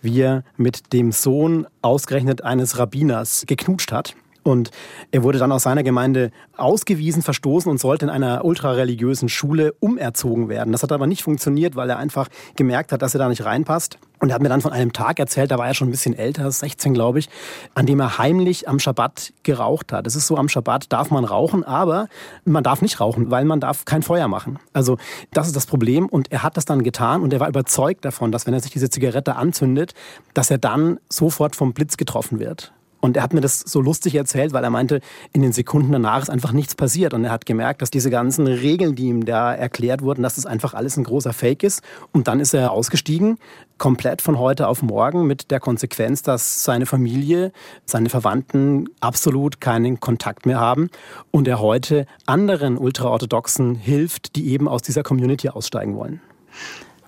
wie 0.00 0.20
er 0.20 0.42
mit 0.56 0.92
dem 0.92 1.12
Sohn 1.12 1.66
ausgerechnet 1.80 2.42
eines 2.42 2.78
Rabbiners 2.78 3.44
geknutscht 3.46 3.92
hat. 3.92 4.16
Und 4.42 4.70
er 5.10 5.22
wurde 5.22 5.38
dann 5.38 5.52
aus 5.52 5.62
seiner 5.62 5.82
Gemeinde 5.82 6.30
ausgewiesen, 6.56 7.22
verstoßen 7.22 7.70
und 7.70 7.78
sollte 7.78 8.06
in 8.06 8.10
einer 8.10 8.44
ultrareligiösen 8.44 9.28
Schule 9.28 9.74
umerzogen 9.80 10.48
werden. 10.48 10.72
Das 10.72 10.82
hat 10.82 10.92
aber 10.92 11.06
nicht 11.06 11.22
funktioniert, 11.22 11.76
weil 11.76 11.88
er 11.90 11.98
einfach 11.98 12.28
gemerkt 12.56 12.92
hat, 12.92 13.02
dass 13.02 13.14
er 13.14 13.18
da 13.18 13.28
nicht 13.28 13.44
reinpasst. 13.44 13.98
Und 14.22 14.30
er 14.30 14.34
hat 14.34 14.42
mir 14.42 14.48
dann 14.48 14.60
von 14.60 14.72
einem 14.72 14.92
Tag 14.92 15.18
erzählt, 15.18 15.50
da 15.50 15.58
war 15.58 15.66
er 15.66 15.74
schon 15.74 15.88
ein 15.88 15.90
bisschen 15.90 16.16
älter, 16.16 16.48
16 16.48 16.94
glaube 16.94 17.18
ich, 17.18 17.28
an 17.74 17.86
dem 17.86 17.98
er 17.98 18.18
heimlich 18.18 18.68
am 18.68 18.78
Schabbat 18.78 19.32
geraucht 19.42 19.92
hat. 19.92 20.06
Es 20.06 20.14
ist 20.14 20.28
so, 20.28 20.36
am 20.36 20.48
Schabbat 20.48 20.92
darf 20.92 21.10
man 21.10 21.24
rauchen, 21.24 21.64
aber 21.64 22.08
man 22.44 22.62
darf 22.62 22.82
nicht 22.82 23.00
rauchen, 23.00 23.32
weil 23.32 23.44
man 23.44 23.58
darf 23.58 23.84
kein 23.84 24.02
Feuer 24.02 24.28
machen. 24.28 24.60
Also 24.72 24.96
das 25.32 25.48
ist 25.48 25.56
das 25.56 25.66
Problem 25.66 26.06
und 26.06 26.30
er 26.30 26.44
hat 26.44 26.56
das 26.56 26.64
dann 26.64 26.84
getan 26.84 27.22
und 27.22 27.32
er 27.32 27.40
war 27.40 27.48
überzeugt 27.48 28.04
davon, 28.04 28.30
dass 28.30 28.46
wenn 28.46 28.54
er 28.54 28.60
sich 28.60 28.70
diese 28.70 28.90
Zigarette 28.90 29.34
anzündet, 29.34 29.92
dass 30.34 30.52
er 30.52 30.58
dann 30.58 31.00
sofort 31.08 31.56
vom 31.56 31.72
Blitz 31.72 31.96
getroffen 31.96 32.38
wird. 32.38 32.72
Und 33.02 33.16
er 33.16 33.24
hat 33.24 33.34
mir 33.34 33.40
das 33.40 33.58
so 33.58 33.80
lustig 33.80 34.14
erzählt, 34.14 34.52
weil 34.52 34.62
er 34.62 34.70
meinte, 34.70 35.00
in 35.32 35.42
den 35.42 35.52
Sekunden 35.52 35.90
danach 35.90 36.22
ist 36.22 36.30
einfach 36.30 36.52
nichts 36.52 36.76
passiert. 36.76 37.14
Und 37.14 37.24
er 37.24 37.32
hat 37.32 37.46
gemerkt, 37.46 37.82
dass 37.82 37.90
diese 37.90 38.10
ganzen 38.10 38.46
Regeln, 38.46 38.94
die 38.94 39.08
ihm 39.08 39.24
da 39.24 39.52
erklärt 39.52 40.02
wurden, 40.02 40.22
dass 40.22 40.36
das 40.36 40.46
einfach 40.46 40.72
alles 40.72 40.96
ein 40.96 41.02
großer 41.02 41.32
Fake 41.32 41.64
ist. 41.64 41.82
Und 42.12 42.28
dann 42.28 42.38
ist 42.38 42.54
er 42.54 42.70
ausgestiegen, 42.70 43.38
komplett 43.76 44.22
von 44.22 44.38
heute 44.38 44.68
auf 44.68 44.82
morgen, 44.82 45.26
mit 45.26 45.50
der 45.50 45.58
Konsequenz, 45.58 46.22
dass 46.22 46.62
seine 46.62 46.86
Familie, 46.86 47.50
seine 47.86 48.08
Verwandten 48.08 48.88
absolut 49.00 49.60
keinen 49.60 49.98
Kontakt 49.98 50.46
mehr 50.46 50.60
haben. 50.60 50.88
Und 51.32 51.48
er 51.48 51.58
heute 51.58 52.06
anderen 52.26 52.78
Ultraorthodoxen 52.78 53.74
hilft, 53.74 54.36
die 54.36 54.52
eben 54.52 54.68
aus 54.68 54.82
dieser 54.82 55.02
Community 55.02 55.48
aussteigen 55.48 55.96
wollen. 55.96 56.20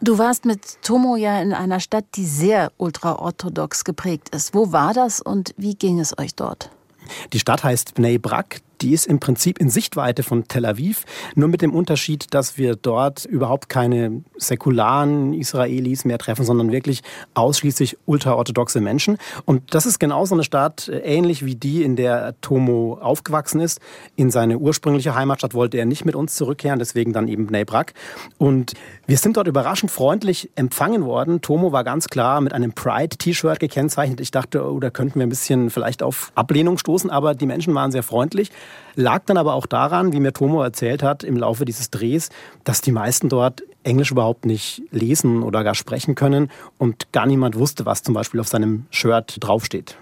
Du 0.00 0.18
warst 0.18 0.44
mit 0.44 0.82
Tomo 0.82 1.16
ja 1.16 1.40
in 1.40 1.52
einer 1.52 1.80
Stadt, 1.80 2.04
die 2.16 2.26
sehr 2.26 2.72
ultraorthodox 2.76 3.84
geprägt 3.84 4.34
ist. 4.34 4.54
Wo 4.54 4.72
war 4.72 4.92
das 4.92 5.20
und 5.20 5.54
wie 5.56 5.74
ging 5.74 6.00
es 6.00 6.18
euch 6.18 6.34
dort? 6.34 6.70
Die 7.32 7.38
Stadt 7.38 7.64
heißt 7.64 7.94
Bnei 7.94 8.18
Brak 8.18 8.60
die 8.80 8.92
ist 8.92 9.06
im 9.06 9.20
Prinzip 9.20 9.58
in 9.58 9.68
Sichtweite 9.70 10.22
von 10.22 10.48
Tel 10.48 10.66
Aviv, 10.66 11.04
nur 11.34 11.48
mit 11.48 11.62
dem 11.62 11.74
Unterschied, 11.74 12.32
dass 12.32 12.56
wir 12.56 12.76
dort 12.76 13.24
überhaupt 13.24 13.68
keine 13.68 14.22
säkularen 14.36 15.34
Israelis 15.34 16.04
mehr 16.04 16.18
treffen, 16.18 16.44
sondern 16.44 16.72
wirklich 16.72 17.02
ausschließlich 17.34 17.98
ultraorthodoxe 18.06 18.80
Menschen. 18.80 19.18
Und 19.44 19.74
das 19.74 19.86
ist 19.86 19.98
genauso 19.98 20.34
eine 20.34 20.44
Stadt, 20.44 20.88
äh, 20.88 20.98
ähnlich 20.98 21.44
wie 21.44 21.56
die, 21.56 21.82
in 21.82 21.96
der 21.96 22.34
Tomo 22.40 22.98
aufgewachsen 23.00 23.60
ist. 23.60 23.80
In 24.16 24.30
seine 24.30 24.58
ursprüngliche 24.58 25.14
Heimatstadt 25.14 25.54
wollte 25.54 25.78
er 25.78 25.86
nicht 25.86 26.04
mit 26.04 26.14
uns 26.14 26.34
zurückkehren, 26.34 26.78
deswegen 26.78 27.12
dann 27.12 27.28
eben 27.28 27.46
Bnei. 27.46 27.64
Und 28.38 28.74
wir 29.06 29.16
sind 29.16 29.36
dort 29.36 29.48
überraschend 29.48 29.90
freundlich 29.90 30.50
empfangen 30.54 31.04
worden. 31.04 31.40
Tomo 31.40 31.72
war 31.72 31.82
ganz 31.82 32.08
klar 32.08 32.40
mit 32.40 32.52
einem 32.52 32.72
Pride-T-Shirt 32.72 33.58
gekennzeichnet. 33.58 34.20
Ich 34.20 34.30
dachte, 34.30 34.64
oh, 34.70 34.78
da 34.80 34.90
könnten 34.90 35.18
wir 35.18 35.26
ein 35.26 35.30
bisschen 35.30 35.70
vielleicht 35.70 36.02
auf 36.02 36.30
Ablehnung 36.34 36.78
stoßen, 36.78 37.10
aber 37.10 37.34
die 37.34 37.46
Menschen 37.46 37.74
waren 37.74 37.90
sehr 37.90 38.02
freundlich. 38.02 38.50
Lag 38.96 39.24
dann 39.26 39.36
aber 39.36 39.54
auch 39.54 39.66
daran, 39.66 40.12
wie 40.12 40.20
mir 40.20 40.32
Tomo 40.32 40.62
erzählt 40.62 41.02
hat 41.02 41.24
im 41.24 41.36
Laufe 41.36 41.64
dieses 41.64 41.90
Drehs, 41.90 42.28
dass 42.62 42.80
die 42.80 42.92
meisten 42.92 43.28
dort 43.28 43.62
Englisch 43.82 44.10
überhaupt 44.10 44.46
nicht 44.46 44.82
lesen 44.90 45.42
oder 45.42 45.64
gar 45.64 45.74
sprechen 45.74 46.14
können 46.14 46.50
und 46.78 47.12
gar 47.12 47.26
niemand 47.26 47.58
wusste, 47.58 47.86
was 47.86 48.02
zum 48.02 48.14
Beispiel 48.14 48.40
auf 48.40 48.48
seinem 48.48 48.86
Shirt 48.90 49.36
draufsteht. 49.40 49.96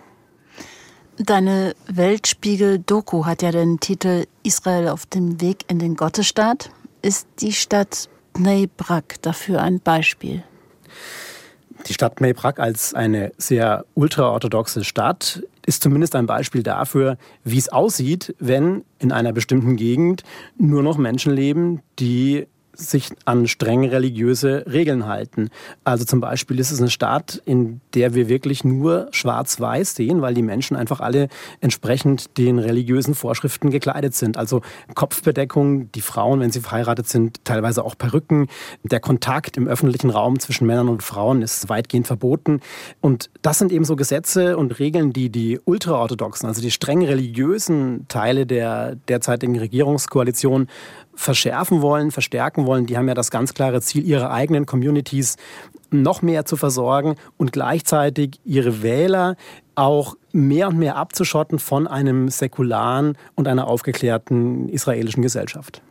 Deine 1.18 1.74
Weltspiegel-Doku 1.88 3.26
hat 3.26 3.42
ja 3.42 3.50
den 3.50 3.80
Titel 3.80 4.24
Israel 4.42 4.88
auf 4.88 5.06
dem 5.06 5.40
Weg 5.40 5.64
in 5.68 5.78
den 5.78 5.94
Gottesstaat. 5.94 6.70
Ist 7.02 7.26
die 7.40 7.52
Stadt 7.52 8.08
Bnei 8.32 8.68
Brak 8.76 9.20
dafür 9.22 9.60
ein 9.60 9.80
Beispiel? 9.80 10.42
Die 11.86 11.94
Stadt 11.94 12.16
Bnei 12.16 12.32
Brak 12.32 12.60
als 12.60 12.94
eine 12.94 13.32
sehr 13.38 13.84
ultraorthodoxe 13.94 14.84
Stadt 14.84 15.42
ist 15.64 15.82
zumindest 15.82 16.16
ein 16.16 16.26
Beispiel 16.26 16.62
dafür, 16.62 17.16
wie 17.44 17.58
es 17.58 17.68
aussieht, 17.68 18.34
wenn 18.38 18.84
in 18.98 19.12
einer 19.12 19.32
bestimmten 19.32 19.76
Gegend 19.76 20.22
nur 20.58 20.82
noch 20.82 20.98
Menschen 20.98 21.32
leben, 21.32 21.82
die 21.98 22.46
sich 22.74 23.10
an 23.24 23.46
streng 23.46 23.84
religiöse 23.84 24.64
Regeln 24.70 25.06
halten. 25.06 25.50
Also 25.84 26.04
zum 26.04 26.20
Beispiel 26.20 26.58
ist 26.58 26.70
es 26.70 26.80
eine 26.80 26.90
Stadt, 26.90 27.42
in 27.44 27.80
der 27.94 28.14
wir 28.14 28.28
wirklich 28.28 28.64
nur 28.64 29.08
schwarz-weiß 29.10 29.94
sehen, 29.94 30.22
weil 30.22 30.34
die 30.34 30.42
Menschen 30.42 30.76
einfach 30.76 31.00
alle 31.00 31.28
entsprechend 31.60 32.38
den 32.38 32.58
religiösen 32.58 33.14
Vorschriften 33.14 33.70
gekleidet 33.70 34.14
sind. 34.14 34.36
Also 34.36 34.62
Kopfbedeckung, 34.94 35.92
die 35.92 36.00
Frauen, 36.00 36.40
wenn 36.40 36.50
sie 36.50 36.60
verheiratet 36.60 37.08
sind, 37.08 37.44
teilweise 37.44 37.84
auch 37.84 37.96
Perücken. 37.96 38.48
Der 38.82 39.00
Kontakt 39.00 39.56
im 39.56 39.68
öffentlichen 39.68 40.10
Raum 40.10 40.38
zwischen 40.38 40.66
Männern 40.66 40.88
und 40.88 41.02
Frauen 41.02 41.42
ist 41.42 41.68
weitgehend 41.68 42.06
verboten. 42.06 42.60
Und 43.00 43.30
das 43.42 43.58
sind 43.58 43.72
eben 43.72 43.84
so 43.84 43.96
Gesetze 43.96 44.56
und 44.56 44.78
Regeln, 44.78 45.12
die 45.12 45.30
die 45.30 45.60
ultraorthodoxen, 45.64 46.48
also 46.48 46.62
die 46.62 46.70
streng 46.70 47.04
religiösen 47.04 48.06
Teile 48.08 48.46
der 48.46 48.96
derzeitigen 49.08 49.58
Regierungskoalition 49.58 50.68
verschärfen 51.14 51.82
wollen, 51.82 52.10
verstärken 52.10 52.66
wollen. 52.66 52.86
Die 52.86 52.96
haben 52.96 53.08
ja 53.08 53.14
das 53.14 53.30
ganz 53.30 53.54
klare 53.54 53.80
Ziel, 53.80 54.04
ihre 54.04 54.30
eigenen 54.30 54.66
Communities 54.66 55.36
noch 55.90 56.22
mehr 56.22 56.44
zu 56.44 56.56
versorgen 56.56 57.16
und 57.36 57.52
gleichzeitig 57.52 58.40
ihre 58.44 58.82
Wähler 58.82 59.36
auch 59.74 60.16
mehr 60.32 60.68
und 60.68 60.78
mehr 60.78 60.96
abzuschotten 60.96 61.58
von 61.58 61.86
einem 61.86 62.28
säkularen 62.28 63.16
und 63.34 63.48
einer 63.48 63.66
aufgeklärten 63.66 64.68
israelischen 64.68 65.22
Gesellschaft. 65.22 65.82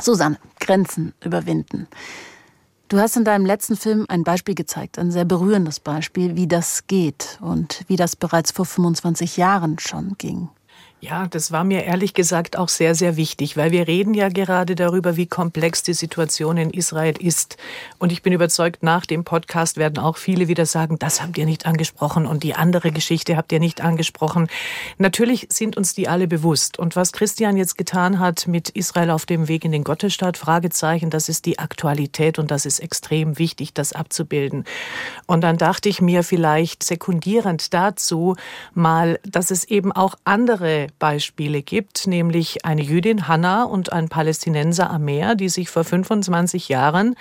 Susanne, 0.00 0.38
Grenzen 0.60 1.12
überwinden. 1.24 1.88
Du 2.88 2.98
hast 2.98 3.16
in 3.16 3.24
deinem 3.24 3.44
letzten 3.44 3.76
Film 3.76 4.06
ein 4.08 4.24
Beispiel 4.24 4.54
gezeigt, 4.54 4.98
ein 4.98 5.10
sehr 5.10 5.26
berührendes 5.26 5.78
Beispiel, 5.78 6.36
wie 6.36 6.46
das 6.46 6.86
geht 6.86 7.38
und 7.42 7.84
wie 7.86 7.96
das 7.96 8.16
bereits 8.16 8.50
vor 8.50 8.64
25 8.64 9.36
Jahren 9.36 9.78
schon 9.78 10.14
ging. 10.16 10.48
Ja, 11.00 11.28
das 11.28 11.52
war 11.52 11.62
mir 11.62 11.84
ehrlich 11.84 12.12
gesagt 12.12 12.58
auch 12.58 12.68
sehr, 12.68 12.96
sehr 12.96 13.16
wichtig, 13.16 13.56
weil 13.56 13.70
wir 13.70 13.86
reden 13.86 14.14
ja 14.14 14.28
gerade 14.30 14.74
darüber, 14.74 15.16
wie 15.16 15.28
komplex 15.28 15.84
die 15.84 15.94
Situation 15.94 16.56
in 16.56 16.70
Israel 16.70 17.14
ist. 17.20 17.56
Und 18.00 18.10
ich 18.10 18.22
bin 18.22 18.32
überzeugt, 18.32 18.82
nach 18.82 19.06
dem 19.06 19.22
Podcast 19.22 19.76
werden 19.76 20.00
auch 20.00 20.16
viele 20.16 20.48
wieder 20.48 20.66
sagen, 20.66 20.98
das 20.98 21.22
habt 21.22 21.38
ihr 21.38 21.46
nicht 21.46 21.66
angesprochen 21.66 22.26
und 22.26 22.42
die 22.42 22.56
andere 22.56 22.90
Geschichte 22.90 23.36
habt 23.36 23.52
ihr 23.52 23.60
nicht 23.60 23.80
angesprochen. 23.80 24.48
Natürlich 24.96 25.46
sind 25.52 25.76
uns 25.76 25.94
die 25.94 26.08
alle 26.08 26.26
bewusst. 26.26 26.80
Und 26.80 26.96
was 26.96 27.12
Christian 27.12 27.56
jetzt 27.56 27.78
getan 27.78 28.18
hat 28.18 28.48
mit 28.48 28.68
Israel 28.70 29.10
auf 29.10 29.24
dem 29.24 29.46
Weg 29.46 29.64
in 29.64 29.70
den 29.70 29.84
Gottesstaat, 29.84 30.36
Fragezeichen, 30.36 31.10
das 31.10 31.28
ist 31.28 31.46
die 31.46 31.60
Aktualität 31.60 32.40
und 32.40 32.50
das 32.50 32.66
ist 32.66 32.80
extrem 32.80 33.38
wichtig, 33.38 33.72
das 33.72 33.92
abzubilden. 33.92 34.64
Und 35.26 35.42
dann 35.42 35.58
dachte 35.58 35.88
ich 35.88 36.00
mir 36.00 36.24
vielleicht 36.24 36.82
sekundierend 36.82 37.72
dazu 37.72 38.34
mal, 38.74 39.20
dass 39.22 39.52
es 39.52 39.62
eben 39.62 39.92
auch 39.92 40.16
andere 40.24 40.87
Beispiele 40.98 41.62
gibt, 41.62 42.06
nämlich 42.06 42.64
eine 42.64 42.82
Jüdin 42.82 43.28
Hannah 43.28 43.64
und 43.64 43.92
ein 43.92 44.08
Palästinenser 44.08 44.90
Amer, 44.90 45.34
die 45.34 45.48
sich 45.48 45.68
vor 45.70 45.84
25 45.84 46.68
Jahren 46.68 47.14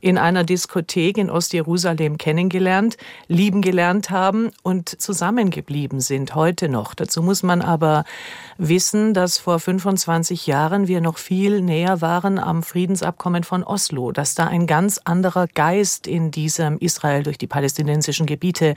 in 0.00 0.18
einer 0.18 0.44
Diskothek 0.44 1.18
in 1.18 1.30
Ostjerusalem 1.30 2.18
kennengelernt, 2.18 2.96
lieben 3.28 3.62
gelernt 3.62 4.10
haben 4.10 4.50
und 4.62 4.88
zusammengeblieben 5.00 6.00
sind, 6.00 6.34
heute 6.34 6.68
noch. 6.68 6.94
Dazu 6.94 7.22
muss 7.22 7.42
man 7.42 7.62
aber 7.62 8.04
wissen, 8.58 9.14
dass 9.14 9.38
vor 9.38 9.58
25 9.58 10.46
Jahren 10.46 10.86
wir 10.88 11.00
noch 11.00 11.18
viel 11.18 11.60
näher 11.60 12.00
waren 12.00 12.38
am 12.38 12.62
Friedensabkommen 12.62 13.44
von 13.44 13.64
Oslo, 13.64 14.12
dass 14.12 14.34
da 14.34 14.46
ein 14.46 14.66
ganz 14.66 15.00
anderer 15.04 15.46
Geist 15.46 16.06
in 16.06 16.30
diesem 16.30 16.78
Israel 16.78 17.22
durch 17.22 17.38
die 17.38 17.46
palästinensischen 17.46 18.26
Gebiete 18.26 18.74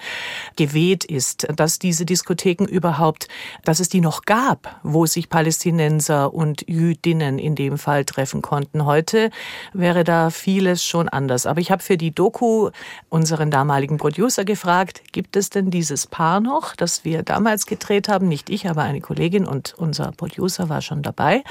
geweht 0.55 1.03
ist, 1.03 1.47
dass 1.55 1.79
diese 1.79 2.05
Diskotheken 2.05 2.65
überhaupt, 2.65 3.27
dass 3.63 3.79
es 3.79 3.89
die 3.89 4.01
noch 4.01 4.23
gab, 4.23 4.36
wo 4.83 5.05
sich 5.05 5.29
Palästinenser 5.29 6.33
und 6.33 6.67
Jüdinnen 6.67 7.39
in 7.39 7.55
dem 7.55 7.77
Fall 7.77 8.05
treffen 8.05 8.41
konnten. 8.41 8.85
Heute 8.85 9.31
wäre 9.73 10.03
da 10.03 10.29
vieles 10.29 10.83
schon 10.83 11.09
anders. 11.09 11.45
Aber 11.45 11.59
ich 11.59 11.71
habe 11.71 11.81
für 11.81 11.97
die 11.97 12.13
Doku 12.13 12.69
unseren 13.09 13.51
damaligen 13.51 13.97
Producer 13.97 14.45
gefragt, 14.45 15.01
gibt 15.11 15.35
es 15.35 15.49
denn 15.49 15.71
dieses 15.71 16.07
Paar 16.07 16.39
noch, 16.39 16.75
das 16.75 17.03
wir 17.05 17.23
damals 17.23 17.65
gedreht 17.65 18.09
haben? 18.09 18.27
Nicht 18.27 18.49
ich, 18.49 18.69
aber 18.69 18.83
eine 18.83 19.01
Kollegin 19.01 19.45
und 19.45 19.73
unser 19.77 20.11
Producer 20.11 20.69
war 20.69 20.81
schon 20.81 21.01
dabei. 21.01 21.43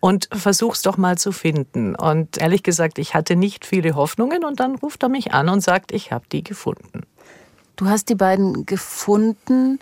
Und 0.00 0.28
versuch's 0.32 0.82
doch 0.82 0.96
mal 0.96 1.16
zu 1.18 1.32
finden. 1.32 1.94
Und 1.94 2.38
ehrlich 2.38 2.62
gesagt, 2.62 2.98
ich 2.98 3.14
hatte 3.14 3.36
nicht 3.36 3.64
viele 3.64 3.94
Hoffnungen 3.94 4.44
und 4.44 4.60
dann 4.60 4.76
ruft 4.76 5.02
er 5.02 5.08
mich 5.08 5.32
an 5.32 5.48
und 5.48 5.60
sagt, 5.60 5.92
ich 5.92 6.12
habe 6.12 6.24
die 6.30 6.42
gefunden. 6.42 7.02
Du 7.76 7.86
hast 7.86 8.08
die 8.08 8.14
beiden 8.14 8.66
gefunden. 8.66 9.78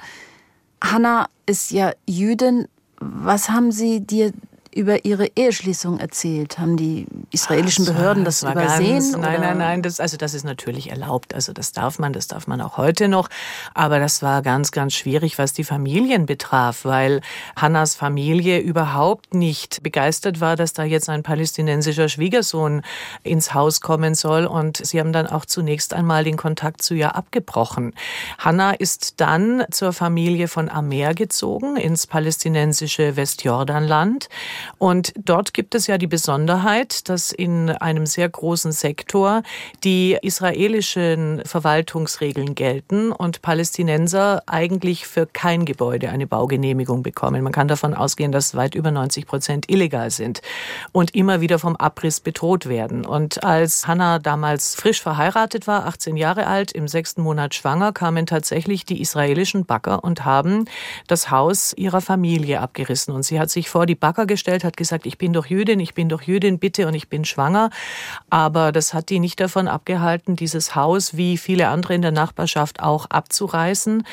Hanna 0.82 1.28
ist 1.46 1.70
ja 1.70 1.92
Jüdin. 2.06 2.66
Was 2.98 3.50
haben 3.50 3.72
sie 3.72 4.00
dir 4.00 4.32
über 4.74 5.04
ihre 5.04 5.26
Eheschließung 5.34 5.98
erzählt? 5.98 6.58
Haben 6.58 6.76
die 6.76 7.06
israelischen 7.30 7.86
Ach, 7.88 7.92
Behörden 7.92 8.24
das, 8.24 8.40
das 8.40 8.52
übersehen? 8.52 8.98
Ganz, 8.98 9.16
nein, 9.16 9.40
nein, 9.40 9.58
nein. 9.58 9.82
Das, 9.82 10.00
also 10.00 10.16
das 10.16 10.34
ist 10.34 10.44
natürlich 10.44 10.90
erlaubt. 10.90 11.34
Also 11.34 11.52
das 11.52 11.72
darf 11.72 11.98
man, 11.98 12.12
das 12.12 12.26
darf 12.26 12.46
man 12.46 12.60
auch 12.60 12.76
heute 12.76 13.08
noch. 13.08 13.28
Aber 13.74 13.98
das 13.98 14.22
war 14.22 14.42
ganz, 14.42 14.72
ganz 14.72 14.94
schwierig, 14.94 15.38
was 15.38 15.52
die 15.52 15.64
Familien 15.64 16.26
betraf, 16.26 16.84
weil 16.84 17.20
Hannas 17.56 17.94
Familie 17.94 18.58
überhaupt 18.58 19.34
nicht 19.34 19.82
begeistert 19.82 20.40
war, 20.40 20.56
dass 20.56 20.72
da 20.72 20.84
jetzt 20.84 21.08
ein 21.08 21.22
palästinensischer 21.22 22.08
Schwiegersohn 22.08 22.82
ins 23.22 23.54
Haus 23.54 23.80
kommen 23.80 24.14
soll. 24.14 24.46
Und 24.46 24.84
sie 24.84 25.00
haben 25.00 25.12
dann 25.12 25.26
auch 25.26 25.44
zunächst 25.44 25.94
einmal 25.94 26.24
den 26.24 26.36
Kontakt 26.36 26.82
zu 26.82 26.94
ihr 26.94 27.14
abgebrochen. 27.14 27.94
Hanna 28.38 28.72
ist 28.72 29.20
dann 29.20 29.64
zur 29.70 29.92
Familie 29.92 30.48
von 30.48 30.68
Amer 30.68 31.14
gezogen 31.14 31.76
ins 31.76 32.06
palästinensische 32.06 33.16
Westjordanland. 33.16 34.28
Und 34.78 35.12
dort 35.16 35.54
gibt 35.54 35.74
es 35.74 35.86
ja 35.86 35.98
die 35.98 36.06
Besonderheit, 36.06 37.08
dass 37.08 37.32
in 37.32 37.70
einem 37.70 38.06
sehr 38.06 38.28
großen 38.28 38.72
Sektor 38.72 39.42
die 39.84 40.18
israelischen 40.20 41.42
Verwaltungsregeln 41.44 42.54
gelten 42.54 43.12
und 43.12 43.42
Palästinenser 43.42 44.42
eigentlich 44.46 45.06
für 45.06 45.26
kein 45.26 45.64
Gebäude 45.64 46.10
eine 46.10 46.26
Baugenehmigung 46.26 47.02
bekommen. 47.02 47.42
Man 47.42 47.52
kann 47.52 47.68
davon 47.68 47.94
ausgehen, 47.94 48.32
dass 48.32 48.54
weit 48.54 48.74
über 48.74 48.90
90 48.90 49.26
Prozent 49.26 49.70
illegal 49.70 50.10
sind 50.10 50.42
und 50.92 51.14
immer 51.14 51.40
wieder 51.40 51.58
vom 51.58 51.76
Abriss 51.76 52.20
bedroht 52.20 52.68
werden. 52.68 53.04
Und 53.04 53.44
als 53.44 53.86
Hannah 53.86 54.18
damals 54.18 54.74
frisch 54.74 55.00
verheiratet 55.02 55.66
war, 55.66 55.86
18 55.86 56.16
Jahre 56.16 56.46
alt, 56.46 56.72
im 56.72 56.88
sechsten 56.88 57.22
Monat 57.22 57.54
schwanger, 57.54 57.92
kamen 57.92 58.26
tatsächlich 58.26 58.84
die 58.84 59.00
israelischen 59.00 59.64
Bagger 59.64 60.04
und 60.04 60.24
haben 60.24 60.66
das 61.06 61.30
Haus 61.30 61.72
ihrer 61.76 62.00
Familie 62.00 62.60
abgerissen. 62.60 63.14
Und 63.14 63.22
sie 63.22 63.40
hat 63.40 63.50
sich 63.50 63.68
vor 63.68 63.86
die 63.86 63.94
Bagger 63.94 64.26
gestellt 64.26 64.51
gestellt, 64.52 64.64
hat 64.64 64.76
gesagt, 64.76 65.06
ich 65.06 65.18
bin 65.18 65.32
doch 65.32 65.46
Jüdin, 65.46 65.80
ich 65.80 65.94
bin 65.94 66.08
doch 66.08 66.22
Jüdin, 66.22 66.58
bitte 66.58 66.86
und 66.86 66.94
ich 66.94 67.08
bin 67.08 67.24
schwanger. 67.24 67.70
Aber 68.28 68.72
das 68.72 68.92
hat 68.92 69.08
die 69.08 69.18
nicht 69.18 69.40
davon 69.40 69.68
abgehalten, 69.68 70.36
dieses 70.36 70.74
Haus 70.74 71.16
wie 71.16 71.38
viele 71.38 71.68
andere 71.68 71.94
in 71.94 72.02
der 72.02 72.12
Nachbarschaft 72.12 72.80
auch 72.80 73.06
abzureißen. 73.06 74.04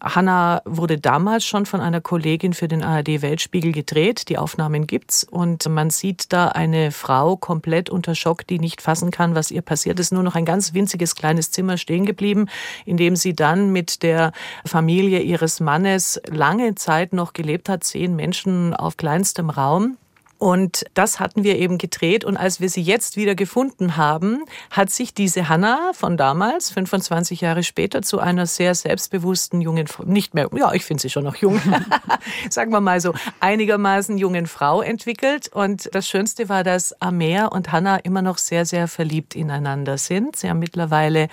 Hanna 0.00 0.62
wurde 0.64 0.98
damals 0.98 1.44
schon 1.44 1.66
von 1.66 1.80
einer 1.80 2.00
Kollegin 2.00 2.54
für 2.54 2.68
den 2.68 2.82
ARD 2.82 3.22
Weltspiegel 3.22 3.72
gedreht. 3.72 4.28
Die 4.28 4.38
Aufnahmen 4.38 4.86
gibt's 4.86 5.24
und 5.24 5.68
man 5.68 5.90
sieht 5.90 6.32
da 6.32 6.48
eine 6.48 6.90
Frau 6.90 7.36
komplett 7.36 7.90
unter 7.90 8.14
Schock, 8.14 8.46
die 8.46 8.58
nicht 8.58 8.80
fassen 8.80 9.10
kann, 9.10 9.34
was 9.34 9.50
ihr 9.50 9.62
passiert 9.62 10.00
ist. 10.00 10.12
Nur 10.12 10.22
noch 10.22 10.36
ein 10.36 10.44
ganz 10.44 10.72
winziges 10.72 11.14
kleines 11.14 11.50
Zimmer 11.50 11.76
stehen 11.76 12.06
geblieben, 12.06 12.46
in 12.86 12.96
dem 12.96 13.16
sie 13.16 13.34
dann 13.34 13.72
mit 13.72 14.02
der 14.02 14.32
Familie 14.64 15.20
ihres 15.20 15.60
Mannes 15.60 16.20
lange 16.28 16.74
Zeit 16.76 17.12
noch 17.12 17.32
gelebt 17.32 17.68
hat. 17.68 17.84
Zehn 17.84 18.16
Menschen 18.16 18.74
auf 18.74 18.96
kleinstem 18.96 19.50
Raum. 19.50 19.81
Und 20.42 20.86
das 20.94 21.20
hatten 21.20 21.44
wir 21.44 21.56
eben 21.56 21.78
gedreht. 21.78 22.24
Und 22.24 22.36
als 22.36 22.60
wir 22.60 22.68
sie 22.68 22.82
jetzt 22.82 23.16
wieder 23.16 23.36
gefunden 23.36 23.96
haben, 23.96 24.42
hat 24.72 24.90
sich 24.90 25.14
diese 25.14 25.48
Hanna 25.48 25.92
von 25.94 26.16
damals, 26.16 26.68
25 26.72 27.42
Jahre 27.42 27.62
später, 27.62 28.02
zu 28.02 28.18
einer 28.18 28.46
sehr 28.46 28.74
selbstbewussten 28.74 29.60
jungen 29.60 29.86
Frau, 29.86 30.02
nicht 30.02 30.34
mehr, 30.34 30.50
ja, 30.56 30.72
ich 30.72 30.84
finde 30.84 31.00
sie 31.00 31.10
schon 31.10 31.22
noch 31.22 31.36
jung, 31.36 31.60
sagen 32.50 32.72
wir 32.72 32.80
mal 32.80 33.00
so, 33.00 33.14
einigermaßen 33.38 34.18
jungen 34.18 34.48
Frau 34.48 34.82
entwickelt. 34.82 35.46
Und 35.46 35.88
das 35.94 36.08
Schönste 36.08 36.48
war, 36.48 36.64
dass 36.64 37.00
Amer 37.00 37.52
und 37.52 37.70
Hanna 37.70 37.98
immer 37.98 38.22
noch 38.22 38.38
sehr, 38.38 38.66
sehr 38.66 38.88
verliebt 38.88 39.36
ineinander 39.36 39.96
sind. 39.96 40.34
Sie 40.34 40.50
haben 40.50 40.58
mittlerweile 40.58 41.28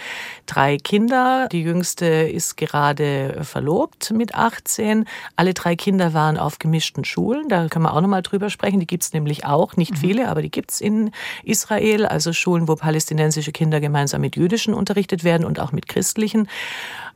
drei 0.46 0.78
Kinder. 0.78 1.50
Die 1.52 1.64
jüngste 1.64 2.06
ist 2.06 2.58
gerade 2.58 3.40
verlobt 3.42 4.12
mit 4.12 4.36
18. 4.36 5.06
Alle 5.36 5.56
drei 5.56 5.76
Kinder 5.76 6.14
waren 6.14 6.38
auf 6.38 6.60
gemischten 6.60 7.06
Schulen. 7.06 7.50
Da 7.50 7.70
können 7.70 7.86
wir 7.86 7.96
auch 7.96 8.02
nochmal 8.02 8.22
drüber 8.22 8.52
sprechen. 8.52 8.80
Die 8.80 8.99
gibt's 9.00 9.14
nämlich 9.14 9.46
auch, 9.46 9.78
nicht 9.78 9.92
mhm. 9.92 9.96
viele, 9.96 10.28
aber 10.28 10.42
die 10.42 10.52
gibt's 10.52 10.82
in 10.82 11.12
Israel, 11.46 12.06
also 12.06 12.34
Schulen, 12.34 12.68
wo 12.68 12.76
palästinensische 12.76 13.54
Kinder 13.54 13.80
gemeinsam 13.80 14.20
mit 14.20 14.36
jüdischen 14.36 14.74
unterrichtet 14.74 15.24
werden 15.24 15.46
und 15.46 15.62
auch 15.62 15.72
mit 15.72 15.88
christlichen. 15.88 16.50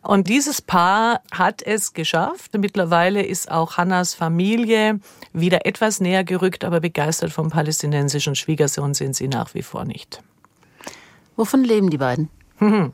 Und 0.01 0.29
dieses 0.29 0.61
Paar 0.61 1.19
hat 1.33 1.61
es 1.61 1.91
geschafft. 1.91 2.57
Mittlerweile 2.57 3.21
ist 3.21 3.51
auch 3.51 3.75
Hannas 3.75 4.13
Familie 4.13 5.01
wieder 5.33 5.65
etwas 5.65 5.99
näher 5.99 6.23
gerückt, 6.23 6.63
aber 6.63 6.79
begeistert 6.79 7.33
vom 7.33 7.49
palästinensischen 7.49 8.35
Schwiegersohn 8.35 8.93
sind 8.93 9.17
sie 9.17 9.27
nach 9.27 9.53
wie 9.53 9.61
vor 9.61 9.83
nicht. 9.83 10.23
Wovon 11.35 11.65
leben 11.65 11.89
die 11.89 11.97
beiden? 11.97 12.29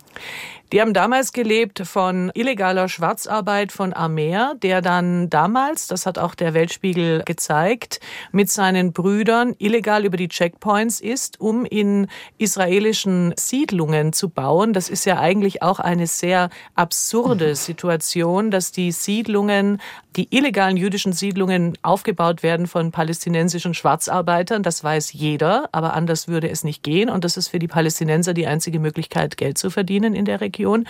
Die 0.72 0.82
haben 0.82 0.94
damals 0.94 1.34
gelebt 1.34 1.82
von 1.84 2.30
illegaler 2.36 2.90
Schwarzarbeit 2.90 3.72
von 3.72 3.92
Amer, 3.92 4.54
der 4.62 4.84
dann 4.84 5.28
damals, 5.28 5.88
das 5.88 6.06
hat 6.06 6.20
auch 6.20 6.36
der 6.36 6.54
Weltspiegel 6.54 7.24
gezeigt, 7.26 8.00
mit 8.32 8.52
seinen 8.52 8.94
Brüdern 8.94 9.56
illegal 9.58 10.06
über 10.06 10.16
die 10.16 10.28
Checkpoints 10.28 11.00
ist, 11.00 11.42
um 11.42 11.66
in 11.66 12.08
israelischen 12.38 13.34
Siedlungen 13.36 14.14
zu 14.14 14.30
bauen. 14.30 14.74
Das 14.74 14.90
ist 14.90 15.06
ja 15.06 15.18
eigentlich 15.20 15.64
auch 15.64 15.80
eine 15.80 16.06
sehr 16.06 16.52
absurde 16.76 17.56
Situation, 17.56 18.52
dass 18.52 18.72
die 18.72 18.92
Siedlungen, 18.92 19.82
die 20.16 20.28
illegalen 20.36 20.78
jüdischen 20.78 21.14
Siedlungen 21.14 21.80
aufgebaut 21.82 22.44
werden 22.44 22.68
von 22.68 22.92
palästinensischen 22.92 23.74
Schwarzarbeitern. 23.74 24.62
Das 24.62 24.84
weiß 24.84 25.14
jeder, 25.14 25.70
aber 25.72 25.94
anders 25.94 26.28
würde 26.28 26.50
es 26.50 26.64
nicht 26.64 26.84
gehen. 26.84 27.10
Und 27.10 27.24
das 27.24 27.38
ist 27.38 27.48
für 27.48 27.60
die 27.60 27.68
Palästinenser 27.68 28.36
die 28.36 28.46
einzige 28.46 28.80
Möglichkeit, 28.80 29.36
Geld 29.38 29.58
zu 29.58 29.72
verdienen 29.72 30.14
in 30.14 30.26
der 30.26 30.42
Region. 30.42 30.59
Region. 30.60 30.86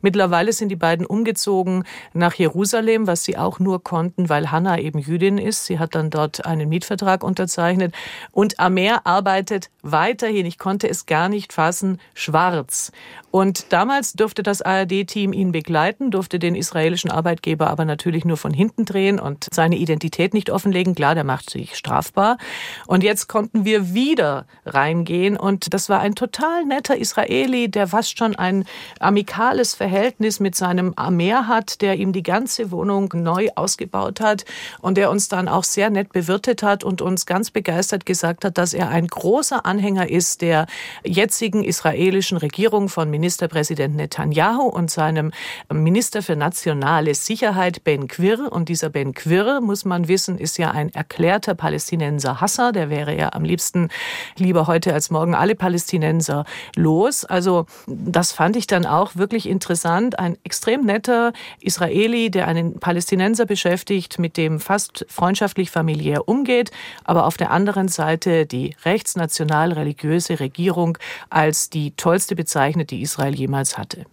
Mittlerweile 0.00 0.52
sind 0.52 0.70
die 0.70 0.76
beiden 0.76 1.04
umgezogen 1.04 1.84
nach 2.14 2.34
Jerusalem, 2.34 3.06
was 3.06 3.24
sie 3.24 3.36
auch 3.36 3.58
nur 3.58 3.84
konnten, 3.84 4.28
weil 4.30 4.50
Hannah 4.50 4.78
eben 4.78 4.98
Jüdin 4.98 5.36
ist. 5.36 5.66
Sie 5.66 5.78
hat 5.78 5.94
dann 5.94 6.10
dort 6.10 6.46
einen 6.46 6.68
Mietvertrag 6.68 7.22
unterzeichnet. 7.22 7.94
Und 8.32 8.58
Amer 8.58 9.06
arbeitet 9.06 9.70
weiterhin, 9.82 10.46
ich 10.46 10.58
konnte 10.58 10.88
es 10.88 11.04
gar 11.04 11.28
nicht 11.28 11.52
fassen, 11.52 12.00
schwarz. 12.14 12.92
Und 13.30 13.72
damals 13.72 14.14
durfte 14.14 14.42
das 14.42 14.60
ARD-Team 14.62 15.32
ihn 15.32 15.52
begleiten, 15.52 16.10
durfte 16.10 16.38
den 16.38 16.54
israelischen 16.54 17.10
Arbeitgeber 17.10 17.68
aber 17.68 17.84
natürlich 17.84 18.24
nur 18.24 18.36
von 18.36 18.52
hinten 18.52 18.84
drehen 18.84 19.20
und 19.20 19.46
seine 19.52 19.76
Identität 19.76 20.34
nicht 20.34 20.50
offenlegen. 20.50 20.94
Klar, 20.94 21.14
der 21.14 21.24
macht 21.24 21.50
sich 21.50 21.76
strafbar. 21.76 22.38
Und 22.86 23.04
jetzt 23.04 23.28
konnten 23.28 23.64
wir 23.64 23.94
wieder 23.94 24.46
reingehen 24.66 25.36
und 25.36 25.72
das 25.72 25.88
war 25.88 26.00
ein 26.00 26.14
total 26.14 26.64
netter 26.64 26.96
Israeli, 26.96 27.70
der 27.70 27.86
fast 27.86 28.18
schon 28.18 28.34
ein 28.34 28.64
amikales 28.98 29.74
Verhältnis 29.74 30.40
mit 30.40 30.56
seinem 30.56 30.94
Amer 30.96 31.46
hat, 31.46 31.82
der 31.82 31.96
ihm 31.96 32.12
die 32.12 32.22
ganze 32.22 32.70
Wohnung 32.70 33.12
neu 33.14 33.48
ausgebaut 33.54 34.20
hat 34.20 34.44
und 34.80 34.96
der 34.96 35.10
uns 35.10 35.28
dann 35.28 35.46
auch 35.48 35.64
sehr 35.64 35.90
nett 35.90 36.12
bewirtet 36.12 36.62
hat 36.62 36.82
und 36.82 37.00
uns 37.00 37.26
ganz 37.26 37.50
begeistert 37.50 38.06
gesagt 38.06 38.44
hat, 38.44 38.58
dass 38.58 38.74
er 38.74 38.88
ein 38.88 39.06
großer 39.06 39.64
Anhänger 39.64 40.08
ist 40.08 40.42
der 40.42 40.66
jetzigen 41.04 41.62
israelischen 41.62 42.38
Regierung 42.38 42.88
von 42.88 43.10
Ministerpräsident 43.20 43.94
Netanyahu 43.94 44.62
und 44.62 44.90
seinem 44.90 45.32
Minister 45.70 46.22
für 46.22 46.36
nationale 46.36 47.14
Sicherheit 47.14 47.84
Ben 47.84 48.08
Quir. 48.08 48.50
Und 48.50 48.68
dieser 48.70 48.88
Ben 48.88 49.12
Quir, 49.12 49.60
muss 49.60 49.84
man 49.84 50.08
wissen, 50.08 50.38
ist 50.38 50.56
ja 50.56 50.70
ein 50.70 50.88
erklärter 50.94 51.54
Palästinenser 51.54 52.40
Hasser. 52.40 52.72
Der 52.72 52.88
wäre 52.88 53.14
ja 53.14 53.32
am 53.34 53.44
liebsten 53.44 53.88
lieber 54.36 54.66
heute 54.66 54.94
als 54.94 55.10
morgen 55.10 55.34
alle 55.34 55.54
Palästinenser 55.54 56.46
los. 56.74 57.26
Also 57.26 57.66
das 57.86 58.32
fand 58.32 58.56
ich 58.56 58.66
dann 58.66 58.86
auch 58.86 59.10
auch 59.10 59.16
wirklich 59.16 59.48
interessant. 59.48 60.18
Ein 60.18 60.36
extrem 60.44 60.84
netter 60.84 61.32
Israeli, 61.60 62.30
der 62.30 62.46
einen 62.46 62.78
Palästinenser 62.78 63.46
beschäftigt, 63.46 64.18
mit 64.18 64.36
dem 64.36 64.60
fast 64.60 65.06
freundschaftlich 65.08 65.70
familiär 65.70 66.28
umgeht, 66.28 66.70
aber 67.04 67.26
auf 67.26 67.36
der 67.36 67.50
anderen 67.50 67.88
Seite 67.88 68.46
die 68.46 68.76
rechtsnational-religiöse 68.84 70.38
Regierung 70.38 70.98
als 71.28 71.70
die 71.70 71.92
tollste 71.92 72.36
bezeichnet, 72.36 72.90
die 72.90 73.02
Israel 73.10 73.34
jemals 73.34 73.76
hatte. 73.76 74.06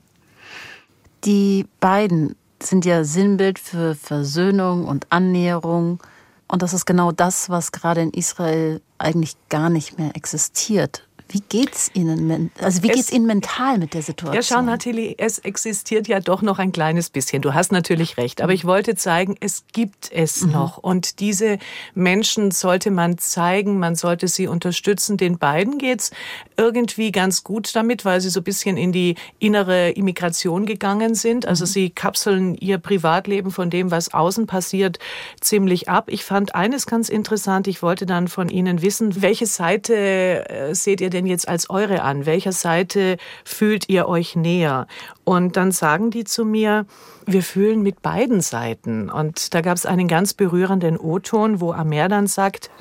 Die 1.23 1.65
beiden 1.79 2.35
sind 2.61 2.85
ja 2.85 3.03
Sinnbild 3.03 3.59
für 3.59 3.95
Versöhnung 3.95 4.85
und 4.85 5.05
Annäherung. 5.11 5.99
Und 6.47 6.61
das 6.61 6.73
ist 6.73 6.85
genau 6.85 7.11
das, 7.11 7.49
was 7.49 7.71
gerade 7.71 8.01
in 8.01 8.11
Israel 8.11 8.81
eigentlich 8.97 9.35
gar 9.49 9.69
nicht 9.69 9.99
mehr 9.99 10.15
existiert. 10.15 11.06
Wie 11.29 11.41
geht's 11.41 11.91
Ihnen, 11.93 12.51
also 12.61 12.83
wie 12.83 12.87
geht's 12.87 13.11
Ihnen 13.11 13.25
mental 13.25 13.77
mit 13.77 13.93
der 13.93 14.01
Situation? 14.01 14.35
Ja, 14.35 14.41
schau, 14.41 14.61
Nathalie, 14.61 15.15
es 15.17 15.39
existiert 15.39 16.07
ja 16.07 16.19
doch 16.19 16.41
noch 16.41 16.57
ein 16.59 16.71
kleines 16.71 17.09
bisschen. 17.09 17.41
Du 17.41 17.53
hast 17.53 17.71
natürlich 17.71 18.17
recht, 18.17 18.41
aber 18.41 18.53
ich 18.53 18.63
wollte 18.63 18.95
zeigen, 18.95 19.35
es 19.39 19.65
gibt 19.73 20.09
es 20.11 20.41
mhm. 20.41 20.51
noch. 20.51 20.77
Und 20.77 21.19
diese 21.19 21.57
Menschen 21.93 22.51
sollte 22.51 22.91
man 22.91 23.17
zeigen, 23.17 23.77
man 23.77 23.95
sollte 23.95 24.27
sie 24.27 24.47
unterstützen. 24.47 25.17
Den 25.17 25.37
beiden 25.37 25.77
geht's 25.77 26.11
irgendwie 26.55 27.11
ganz 27.11 27.43
gut 27.43 27.75
damit, 27.75 28.05
weil 28.05 28.21
sie 28.21 28.29
so 28.29 28.39
ein 28.39 28.43
bisschen 28.43 28.77
in 28.77 28.91
die 28.91 29.15
innere 29.39 29.91
Immigration 29.91 30.65
gegangen 30.65 31.13
sind. 31.13 31.45
Also 31.45 31.65
mhm. 31.65 31.67
sie 31.67 31.89
kapseln 31.89 32.55
ihr 32.55 32.77
Privatleben 32.77 33.51
von 33.51 33.69
dem, 33.69 33.91
was 33.91 34.13
außen 34.13 34.47
passiert, 34.47 34.99
ziemlich 35.41 35.89
ab. 35.89 36.05
Ich 36.07 36.23
fand 36.23 36.55
eines 36.55 36.85
ganz 36.85 37.09
interessant. 37.09 37.67
Ich 37.67 37.81
wollte 37.81 38.05
dann 38.05 38.27
von 38.27 38.47
Ihnen 38.49 38.81
wissen, 38.81 39.21
welche 39.21 39.45
Seite 39.45 40.49
äh, 40.49 40.73
seht 40.73 41.01
ihr 41.01 41.09
denn 41.17 41.25
jetzt 41.25 41.47
als 41.47 41.69
eure 41.69 42.01
an? 42.01 42.25
Welcher 42.25 42.51
Seite 42.51 43.17
fühlt 43.43 43.89
ihr 43.89 44.07
euch 44.07 44.35
näher? 44.35 44.87
Und 45.27 45.57
dann 45.57 45.73
sagen 45.73 46.09
die 46.09 46.23
zu 46.23 46.45
mir, 46.45 46.85
wir 47.25 47.43
fühlen 47.43 47.81
mit 47.81 48.01
beiden 48.01 48.39
Seiten. 48.39 49.09
Und 49.09 49.53
da 49.53 49.59
gab 49.59 49.75
es 49.75 49.85
einen 49.85 50.07
ganz 50.07 50.33
berührenden 50.33 50.97
O-Ton, 50.97 51.59
wo 51.59 51.73
Amer 51.73 52.07
dann 52.07 52.27
sagt, 52.27 52.71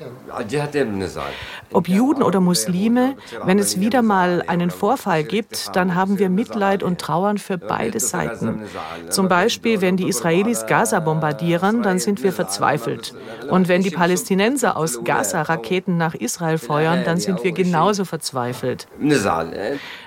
ob 1.73 1.89
Juden 1.89 2.23
oder 2.23 2.39
Muslime, 2.39 3.15
wenn 3.43 3.59
es 3.59 3.81
wieder 3.81 4.01
mal 4.01 4.45
einen 4.47 4.71
Vorfall 4.71 5.25
gibt, 5.25 5.75
dann 5.75 5.93
haben 5.93 6.19
wir 6.19 6.29
Mitleid 6.29 6.83
und 6.83 7.01
Trauern 7.01 7.37
für 7.37 7.57
beide 7.57 7.99
Seiten. 7.99 8.61
Zum 9.09 9.27
Beispiel, 9.27 9.81
wenn 9.81 9.97
die 9.97 10.07
Israelis 10.07 10.65
Gaza 10.67 11.01
bombardieren, 11.01 11.83
dann 11.83 11.99
sind 11.99 12.23
wir 12.23 12.31
verzweifelt. 12.31 13.13
Und 13.49 13.67
wenn 13.67 13.83
die 13.83 13.91
Palästinenser 13.91 14.77
aus 14.77 15.03
Gaza 15.03 15.41
Raketen 15.41 15.97
nach 15.97 16.15
Israel 16.15 16.57
feuern, 16.57 17.03
dann 17.03 17.17
sind 17.17 17.43
wir 17.43 17.51
genauso 17.51 18.05
verzweifelt. 18.05 18.87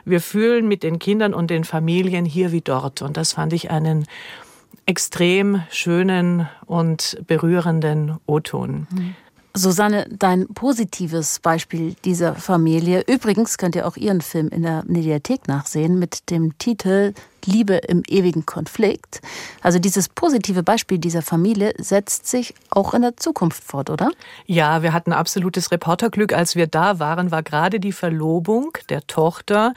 Wir 0.04 0.20
fühlen 0.20 0.68
mit 0.68 0.82
den 0.82 0.98
Kindern 0.98 1.34
und 1.34 1.50
den 1.50 1.64
Familien 1.64 2.24
hier 2.24 2.52
wie 2.52 2.60
dort. 2.60 3.02
Und 3.02 3.16
das 3.16 3.32
fand 3.34 3.52
ich 3.52 3.70
einen 3.70 4.06
extrem 4.86 5.62
schönen 5.70 6.48
und 6.66 7.22
berührenden 7.26 8.18
O-Ton. 8.26 8.86
Susanne, 9.54 10.06
dein 10.10 10.46
positives 10.48 11.40
Beispiel 11.40 11.96
dieser 12.04 12.36
Familie. 12.36 13.02
Übrigens 13.06 13.58
könnt 13.58 13.74
ihr 13.74 13.86
auch 13.86 13.96
ihren 13.96 14.20
Film 14.20 14.48
in 14.48 14.62
der 14.62 14.84
Mediathek 14.86 15.48
nachsehen 15.48 15.98
mit 15.98 16.30
dem 16.30 16.56
Titel 16.58 17.14
Liebe 17.46 17.74
im 17.74 18.02
ewigen 18.08 18.46
Konflikt. 18.46 19.20
Also 19.62 19.78
dieses 19.78 20.08
positive 20.08 20.62
Beispiel 20.62 20.98
dieser 20.98 21.22
Familie 21.22 21.72
setzt 21.78 22.26
sich 22.26 22.54
auch 22.70 22.94
in 22.94 23.02
der 23.02 23.16
Zukunft 23.16 23.62
fort, 23.62 23.90
oder? 23.90 24.10
Ja, 24.46 24.82
wir 24.82 24.92
hatten 24.92 25.12
absolutes 25.12 25.70
Reporterglück. 25.70 26.32
Als 26.32 26.56
wir 26.56 26.66
da 26.66 26.98
waren, 26.98 27.30
war 27.30 27.42
gerade 27.42 27.80
die 27.80 27.92
Verlobung 27.92 28.72
der 28.88 29.06
Tochter, 29.06 29.74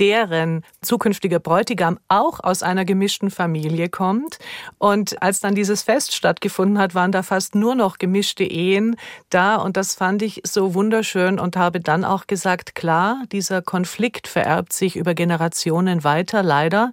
deren 0.00 0.64
zukünftiger 0.80 1.38
Bräutigam 1.38 1.98
auch 2.08 2.40
aus 2.42 2.62
einer 2.62 2.84
gemischten 2.84 3.30
Familie 3.30 3.90
kommt. 3.90 4.38
Und 4.78 5.22
als 5.22 5.40
dann 5.40 5.54
dieses 5.54 5.82
Fest 5.82 6.14
stattgefunden 6.14 6.78
hat, 6.78 6.94
waren 6.94 7.12
da 7.12 7.22
fast 7.22 7.54
nur 7.54 7.74
noch 7.74 7.98
gemischte 7.98 8.44
Ehen 8.44 8.96
da. 9.28 9.56
Und 9.56 9.76
das 9.76 9.94
fand 9.94 10.22
ich 10.22 10.40
so 10.44 10.74
wunderschön 10.74 11.38
und 11.38 11.56
habe 11.56 11.80
dann 11.80 12.04
auch 12.04 12.26
gesagt, 12.26 12.74
klar, 12.74 13.22
dieser 13.30 13.60
Konflikt 13.60 14.26
vererbt 14.26 14.72
sich 14.72 14.96
über 14.96 15.14
Generationen 15.14 16.02
weiter, 16.02 16.42
leider. 16.42 16.92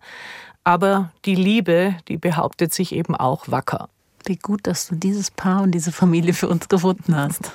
Aber 0.63 1.11
die 1.25 1.35
Liebe, 1.35 1.95
die 2.07 2.17
behauptet 2.17 2.73
sich 2.73 2.93
eben 2.93 3.15
auch 3.15 3.49
wacker. 3.49 3.89
Wie 4.25 4.35
gut, 4.35 4.67
dass 4.67 4.87
du 4.87 4.95
dieses 4.95 5.31
Paar 5.31 5.61
und 5.61 5.71
diese 5.71 5.91
Familie 5.91 6.33
für 6.33 6.49
uns 6.49 6.67
gefunden 6.67 7.15
hast. 7.15 7.51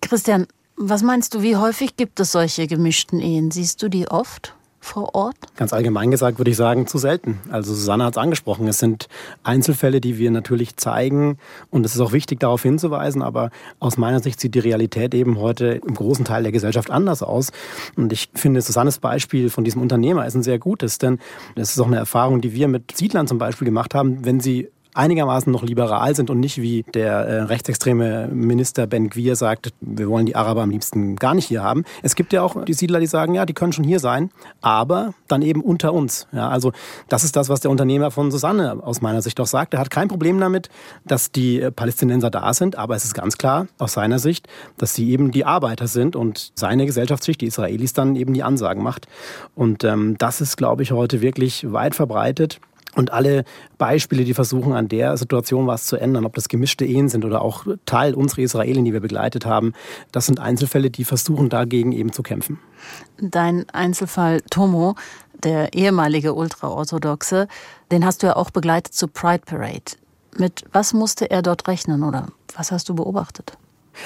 Christian, 0.00 0.46
was 0.76 1.02
meinst 1.02 1.34
du, 1.34 1.42
wie 1.42 1.56
häufig 1.56 1.96
gibt 1.96 2.20
es 2.20 2.32
solche 2.32 2.66
gemischten 2.66 3.20
Ehen? 3.20 3.50
Siehst 3.50 3.82
du 3.82 3.88
die 3.88 4.08
oft? 4.08 4.54
Vor 4.86 5.14
Ort? 5.14 5.36
Ganz 5.56 5.72
allgemein 5.72 6.10
gesagt 6.10 6.38
würde 6.38 6.50
ich 6.50 6.56
sagen, 6.56 6.86
zu 6.86 6.98
selten. 6.98 7.40
Also 7.50 7.74
Susanne 7.74 8.04
hat 8.04 8.14
es 8.14 8.18
angesprochen. 8.18 8.68
Es 8.68 8.78
sind 8.78 9.08
Einzelfälle, 9.42 10.00
die 10.00 10.18
wir 10.18 10.30
natürlich 10.30 10.76
zeigen 10.76 11.38
und 11.70 11.84
es 11.84 11.94
ist 11.94 12.00
auch 12.00 12.12
wichtig, 12.12 12.40
darauf 12.40 12.62
hinzuweisen, 12.62 13.22
aber 13.22 13.50
aus 13.80 13.98
meiner 13.98 14.20
Sicht 14.20 14.40
sieht 14.40 14.54
die 14.54 14.60
Realität 14.60 15.14
eben 15.14 15.38
heute 15.38 15.80
im 15.86 15.94
großen 15.94 16.24
Teil 16.24 16.44
der 16.44 16.52
Gesellschaft 16.52 16.90
anders 16.90 17.22
aus. 17.22 17.50
Und 17.96 18.12
ich 18.12 18.30
finde, 18.34 18.60
Susannes 18.60 18.98
Beispiel 18.98 19.50
von 19.50 19.64
diesem 19.64 19.82
Unternehmer 19.82 20.26
ist 20.26 20.34
ein 20.34 20.42
sehr 20.42 20.58
gutes, 20.58 20.98
denn 20.98 21.18
es 21.56 21.70
ist 21.70 21.80
auch 21.80 21.86
eine 21.86 21.96
Erfahrung, 21.96 22.40
die 22.40 22.52
wir 22.52 22.68
mit 22.68 22.96
Siedlern 22.96 23.26
zum 23.26 23.38
Beispiel 23.38 23.64
gemacht 23.66 23.94
haben. 23.94 24.24
Wenn 24.24 24.40
sie 24.40 24.68
einigermaßen 24.96 25.52
noch 25.52 25.62
liberal 25.62 26.14
sind 26.14 26.30
und 26.30 26.40
nicht 26.40 26.60
wie 26.60 26.84
der 26.94 27.12
äh, 27.12 27.42
rechtsextreme 27.42 28.28
Minister 28.28 28.86
Ben 28.86 29.10
Gwir 29.10 29.36
sagt, 29.36 29.72
wir 29.80 30.08
wollen 30.08 30.26
die 30.26 30.36
Araber 30.36 30.62
am 30.62 30.70
liebsten 30.70 31.16
gar 31.16 31.34
nicht 31.34 31.46
hier 31.46 31.62
haben. 31.62 31.84
Es 32.02 32.14
gibt 32.14 32.32
ja 32.32 32.42
auch 32.42 32.64
die 32.64 32.74
Siedler, 32.74 33.00
die 33.00 33.06
sagen, 33.06 33.34
ja, 33.34 33.46
die 33.46 33.52
können 33.52 33.72
schon 33.72 33.84
hier 33.84 34.00
sein, 34.00 34.30
aber 34.60 35.14
dann 35.28 35.42
eben 35.42 35.60
unter 35.60 35.92
uns. 35.92 36.26
Ja, 36.32 36.48
also 36.48 36.72
das 37.08 37.24
ist 37.24 37.36
das, 37.36 37.48
was 37.48 37.60
der 37.60 37.70
Unternehmer 37.70 38.10
von 38.10 38.30
Susanne 38.30 38.78
aus 38.82 39.00
meiner 39.00 39.22
Sicht 39.22 39.38
auch 39.40 39.46
sagt. 39.46 39.74
Er 39.74 39.80
hat 39.80 39.90
kein 39.90 40.08
Problem 40.08 40.40
damit, 40.40 40.68
dass 41.04 41.30
die 41.30 41.60
äh, 41.60 41.70
Palästinenser 41.70 42.30
da 42.30 42.54
sind, 42.54 42.76
aber 42.76 42.96
es 42.96 43.04
ist 43.04 43.14
ganz 43.14 43.38
klar 43.38 43.66
aus 43.78 43.92
seiner 43.92 44.18
Sicht, 44.18 44.48
dass 44.78 44.94
sie 44.94 45.10
eben 45.10 45.30
die 45.30 45.44
Arbeiter 45.44 45.86
sind 45.86 46.16
und 46.16 46.52
seine 46.54 46.86
Gesellschaftsschicht, 46.86 47.40
die 47.40 47.46
Israelis, 47.46 47.92
dann 47.92 48.16
eben 48.16 48.34
die 48.34 48.42
Ansagen 48.42 48.82
macht. 48.82 49.06
Und 49.54 49.84
ähm, 49.84 50.16
das 50.18 50.40
ist, 50.40 50.56
glaube 50.56 50.82
ich, 50.82 50.92
heute 50.92 51.20
wirklich 51.20 51.70
weit 51.72 51.94
verbreitet. 51.94 52.60
Und 52.96 53.12
alle 53.12 53.44
Beispiele, 53.76 54.24
die 54.24 54.32
versuchen, 54.32 54.72
an 54.72 54.88
der 54.88 55.16
Situation 55.18 55.66
was 55.66 55.84
zu 55.84 55.98
ändern, 55.98 56.24
ob 56.24 56.34
das 56.34 56.48
gemischte 56.48 56.86
Ehen 56.86 57.10
sind 57.10 57.26
oder 57.26 57.42
auch 57.42 57.66
Teil 57.84 58.14
unserer 58.14 58.40
Israelien, 58.40 58.86
die 58.86 58.94
wir 58.94 59.00
begleitet 59.00 59.44
haben, 59.44 59.74
das 60.12 60.26
sind 60.26 60.40
Einzelfälle, 60.40 60.90
die 60.90 61.04
versuchen, 61.04 61.50
dagegen 61.50 61.92
eben 61.92 62.12
zu 62.12 62.22
kämpfen. 62.22 62.58
Dein 63.18 63.68
Einzelfall 63.70 64.40
Tomo, 64.50 64.94
der 65.44 65.74
ehemalige 65.74 66.32
Ultraorthodoxe, 66.32 67.48
den 67.92 68.04
hast 68.04 68.22
du 68.22 68.28
ja 68.28 68.36
auch 68.36 68.50
begleitet 68.50 68.94
zur 68.94 69.12
Pride 69.12 69.42
Parade. 69.44 69.96
Mit 70.38 70.64
was 70.72 70.94
musste 70.94 71.30
er 71.30 71.42
dort 71.42 71.68
rechnen 71.68 72.02
oder 72.02 72.28
was 72.56 72.72
hast 72.72 72.88
du 72.88 72.94
beobachtet? 72.94 73.58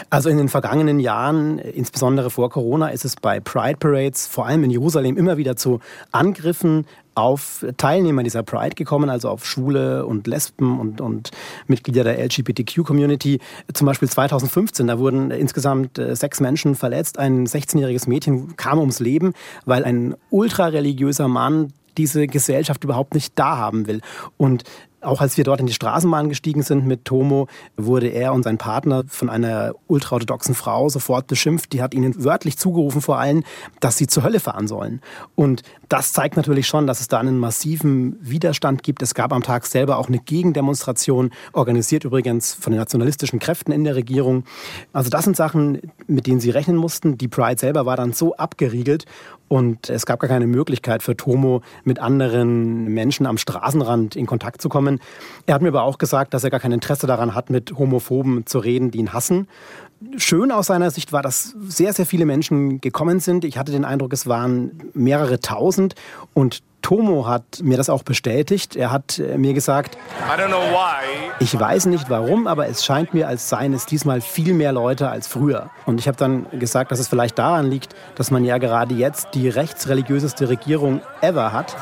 Also 0.09 0.29
in 0.29 0.39
den 0.39 0.49
vergangenen 0.49 1.01
Jahren, 1.01 1.59
insbesondere 1.59 2.31
vor 2.31 2.51
Corona, 2.51 2.89
ist 2.89 3.05
es 3.05 3.17
bei 3.17 3.41
Pride 3.41 3.77
Parades, 3.79 4.27
vor 4.27 4.47
allem 4.47 4.65
in 4.65 4.71
Jerusalem, 4.71 5.17
immer 5.17 5.37
wieder 5.37 5.57
zu 5.57 5.81
Angriffen 6.13 6.87
auf 7.15 7.67
Teilnehmer 7.77 8.23
dieser 8.23 8.43
Pride 8.43 8.75
gekommen, 8.75 9.11
also 9.11 9.29
auf 9.29 9.45
Schwule 9.45 10.07
und 10.07 10.27
Lesben 10.27 10.79
und, 10.79 11.01
und 11.01 11.31
Mitglieder 11.67 12.05
der 12.05 12.19
LGBTQ-Community. 12.25 13.41
Zum 13.75 13.87
Beispiel 13.87 14.09
2015, 14.09 14.87
da 14.87 14.99
wurden 14.99 15.31
insgesamt 15.31 15.99
äh, 15.99 16.15
sechs 16.17 16.41
Menschen 16.41 16.77
verletzt. 16.77 17.19
Ein 17.19 17.47
16-jähriges 17.47 18.09
Mädchen 18.09 18.57
kam 18.57 18.79
ums 18.79 19.01
Leben, 19.01 19.35
weil 19.67 19.85
ein 19.85 20.15
ultrareligiöser 20.31 21.29
Mann 21.29 21.73
diese 21.99 22.27
Gesellschaft 22.27 22.85
überhaupt 22.85 23.15
nicht 23.15 23.39
da 23.39 23.57
haben 23.57 23.87
will. 23.87 24.01
Und 24.37 24.65
auch 25.01 25.21
als 25.21 25.37
wir 25.37 25.45
dort 25.45 25.61
in 25.61 25.67
die 25.67 25.73
Straßenbahn 25.73 26.29
gestiegen 26.29 26.63
sind 26.63 26.87
mit 26.87 27.05
Tomo, 27.05 27.47
wurde 27.77 28.09
er 28.09 28.33
und 28.33 28.43
sein 28.43 28.59
Partner 28.59 29.05
von 29.09 29.31
einer 29.31 29.73
ultraorthodoxen 29.87 30.55
Frau 30.55 30.89
sofort 30.89 31.27
beschimpft. 31.27 31.73
Die 31.73 31.83
hat 31.83 31.95
ihnen 31.95 32.23
wörtlich 32.23 32.59
zugerufen 32.59 33.01
vor 33.01 33.19
allem, 33.19 33.43
dass 33.81 33.97
sie 33.97 34.07
zur 34.07 34.23
Hölle 34.23 34.41
fahren 34.41 34.69
sollen. 34.69 35.01
Und 35.35 35.63
das 35.89 36.13
zeigt 36.13 36.37
natürlich 36.37 36.67
schon, 36.67 36.87
dass 36.87 37.01
es 37.01 37.09
da 37.09 37.19
einen 37.19 37.39
massiven 37.39 38.17
Widerstand 38.21 38.83
gibt. 38.83 39.03
Es 39.03 39.15
gab 39.15 39.33
am 39.33 39.43
Tag 39.43 39.67
selber 39.67 39.99
auch 39.99 40.09
eine 40.09 40.19
Gegendemonstration, 40.19 41.31
organisiert 41.53 42.05
übrigens 42.05 42.55
von 42.55 42.73
den 42.73 42.79
nationalistischen 42.79 43.39
Kräften 43.39 43.73
in 43.73 43.85
der 43.85 43.97
Regierung. 43.97 44.45
Also 44.93 45.11
das 45.11 45.25
sind 45.25 45.37
Sachen, 45.37 45.81
mit 46.07 46.27
denen 46.27 46.41
sie 46.41 46.51
rechnen 46.51 46.77
mussten. 46.77 47.17
Die 47.17 47.29
Pride 47.29 47.59
selber 47.59 47.87
war 47.87 47.97
dann 47.97 48.13
so 48.13 48.37
abgeriegelt 48.37 49.07
und 49.51 49.91
es 49.91 50.07
gab 50.07 50.21
gar 50.21 50.29
keine 50.29 50.47
Möglichkeit 50.47 51.03
für 51.03 51.17
Tomo, 51.17 51.63
mit 51.83 51.99
anderen 51.99 52.85
Menschen 52.85 53.27
am 53.27 53.37
Straßenrand 53.37 54.15
in 54.15 54.27
Kontakt 54.27 54.63
zu 54.63 54.69
kommen. 54.69 55.01
Er 55.47 55.55
hat 55.55 55.61
mir 55.61 55.69
aber 55.69 55.83
auch 55.83 55.99
gesagt, 55.99 56.35
dass 56.35 56.45
er 56.45 56.51
gar 56.51 56.61
kein 56.61 56.71
Interesse 56.71 57.09
daran 57.09 57.35
hat, 57.35 57.51
mit 57.51 57.73
Homophoben 57.77 58.47
zu 58.47 58.61
reden, 58.61 58.93
die 58.93 58.99
ihn 58.99 59.13
hassen. 59.13 59.49
Schön 60.17 60.53
aus 60.53 60.69
seiner 60.69 60.93
Sicht 60.93 61.13
war, 61.13 61.23
dass 61.23 61.57
sehr, 61.67 61.93
sehr 61.93 62.07
viele 62.07 62.27
Menschen 62.27 62.81
gekommen 62.81 63.19
sind. 63.19 63.45
Ich 63.45 63.59
hatte 63.59 63.73
den 63.73 63.85
Eindruck, 63.85 64.13
es 64.13 64.29
waren 64.29 64.71
mehrere 64.95 65.41
tausend. 65.41 65.97
Und 66.33 66.63
Tomo 66.83 67.27
hat 67.27 67.61
mir 67.63 67.77
das 67.77 67.89
auch 67.91 68.03
bestätigt. 68.03 68.77
Er 68.77 68.91
hat 68.91 69.19
äh, 69.19 69.39
mir 69.39 69.55
gesagt, 69.55 69.97
ich 71.39 71.59
weiß 71.59 71.87
nicht 71.87 72.11
warum, 72.11 72.47
aber 72.47 72.69
es 72.69 72.85
scheint 72.85 73.15
mir, 73.15 73.29
als 73.29 73.49
seien 73.49 73.73
es 73.73 73.87
diesmal 73.87 74.21
viel 74.21 74.55
mehr 74.55 74.73
Leute 74.73 75.09
als 75.09 75.27
früher. 75.27 75.71
Und 75.87 76.01
ich 76.01 76.09
habe 76.09 76.17
dann 76.17 76.47
gesagt, 76.59 76.91
dass 76.91 76.99
es 76.99 77.09
vielleicht 77.09 77.39
daran 77.39 77.71
liegt, 77.71 77.95
dass 78.17 78.31
man 78.31 78.45
ja 78.45 78.59
gerade 78.59 78.95
jetzt 78.95 79.29
die 79.35 79.49
rechtsreligiöseste 79.49 80.49
Regierung 80.49 81.01
ever 81.21 81.53
hat. 81.53 81.77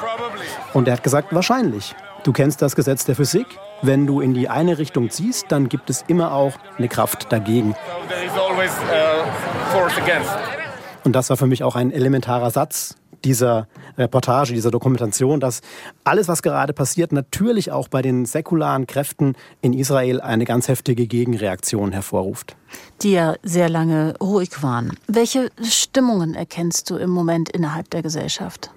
Und 0.75 0.89
er 0.89 0.95
hat 0.95 1.03
gesagt, 1.03 1.35
wahrscheinlich. 1.35 1.95
Du 2.25 2.33
kennst 2.33 2.61
das 2.63 2.77
Gesetz 2.77 3.05
der 3.05 3.15
Physik. 3.15 3.47
Wenn 3.81 4.07
du 4.07 4.21
in 4.21 4.35
die 4.35 4.49
eine 4.49 4.79
Richtung 4.79 5.09
ziehst, 5.09 5.47
dann 5.51 5.69
gibt 5.69 5.89
es 5.89 6.05
immer 6.09 6.33
auch 6.33 6.53
eine 6.77 6.89
Kraft 6.89 7.33
dagegen. 7.33 7.71
Uh, 7.71 7.75
Und 11.05 11.13
das 11.13 11.31
war 11.31 11.37
für 11.37 11.47
mich 11.47 11.63
auch 11.63 11.77
ein 11.77 11.93
elementarer 11.93 12.51
Satz 12.51 12.98
dieser 13.25 13.67
Reportage, 13.97 14.55
dieser 14.55 14.71
Dokumentation, 14.71 15.41
dass 15.41 15.61
alles, 16.05 16.29
was 16.29 16.43
gerade 16.43 16.73
passiert, 16.73 17.13
natürlich 17.13 17.73
auch 17.73 17.89
bei 17.89 18.03
den 18.03 18.27
säkularen 18.27 18.87
Kräften 18.87 19.35
in 19.61 19.73
Israel 19.73 20.21
eine 20.21 20.45
ganz 20.45 20.69
heftige 20.69 21.07
Gegenreaktion 21.07 21.93
hervorruft. 21.93 22.57
Die 23.03 23.13
ja 23.13 23.35
sehr 23.43 23.69
lange 23.69 24.15
ruhig 24.21 24.63
waren. 24.63 24.93
Welche 25.07 25.51
Stimmungen 25.63 26.35
erkennst 26.35 26.91
du 26.91 26.97
im 26.97 27.11
Moment 27.11 27.49
innerhalb 27.49 27.91
der 27.91 28.03
Gesellschaft? 28.03 28.71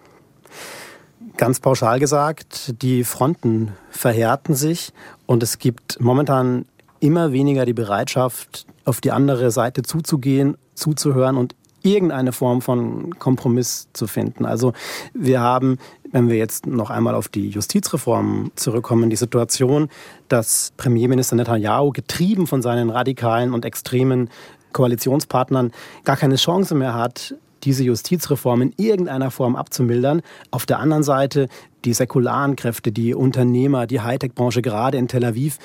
Ganz 1.37 1.59
pauschal 1.59 1.99
gesagt, 1.99 2.81
die 2.81 3.03
Fronten 3.03 3.71
verhärten 3.89 4.53
sich 4.53 4.93
und 5.25 5.43
es 5.43 5.59
gibt 5.59 5.99
momentan 5.99 6.65
immer 6.99 7.31
weniger 7.31 7.65
die 7.65 7.73
Bereitschaft, 7.73 8.65
auf 8.85 9.01
die 9.01 9.11
andere 9.11 9.51
Seite 9.51 9.83
zuzugehen, 9.83 10.57
zuzuhören 10.75 11.37
und 11.37 11.55
irgendeine 11.83 12.31
Form 12.31 12.61
von 12.61 13.17
Kompromiss 13.19 13.87
zu 13.93 14.07
finden. 14.07 14.45
Also 14.45 14.73
wir 15.13 15.41
haben, 15.41 15.77
wenn 16.11 16.29
wir 16.29 16.37
jetzt 16.37 16.65
noch 16.65 16.89
einmal 16.89 17.15
auf 17.15 17.27
die 17.27 17.49
Justizreform 17.49 18.51
zurückkommen, 18.55 19.09
die 19.09 19.15
Situation, 19.15 19.89
dass 20.27 20.73
Premierminister 20.77 21.35
Netanyahu 21.35 21.91
getrieben 21.91 22.47
von 22.47 22.61
seinen 22.61 22.89
radikalen 22.89 23.53
und 23.53 23.65
extremen 23.65 24.29
Koalitionspartnern 24.73 25.71
gar 26.03 26.17
keine 26.17 26.35
Chance 26.35 26.75
mehr 26.75 26.93
hat, 26.93 27.35
diese 27.63 27.83
Justizreform 27.83 28.61
in 28.61 28.73
irgendeiner 28.77 29.31
Form 29.31 29.55
abzumildern. 29.55 30.21
Auf 30.49 30.65
der 30.65 30.79
anderen 30.79 31.03
Seite 31.03 31.47
die 31.85 31.93
säkularen 31.93 32.55
Kräfte, 32.55 32.91
die 32.91 33.13
Unternehmer, 33.13 33.87
die 33.87 34.01
Hightech-Branche 34.01 34.61
gerade 34.61 34.97
in 34.97 35.07
Tel 35.07 35.25
Aviv, 35.25 35.57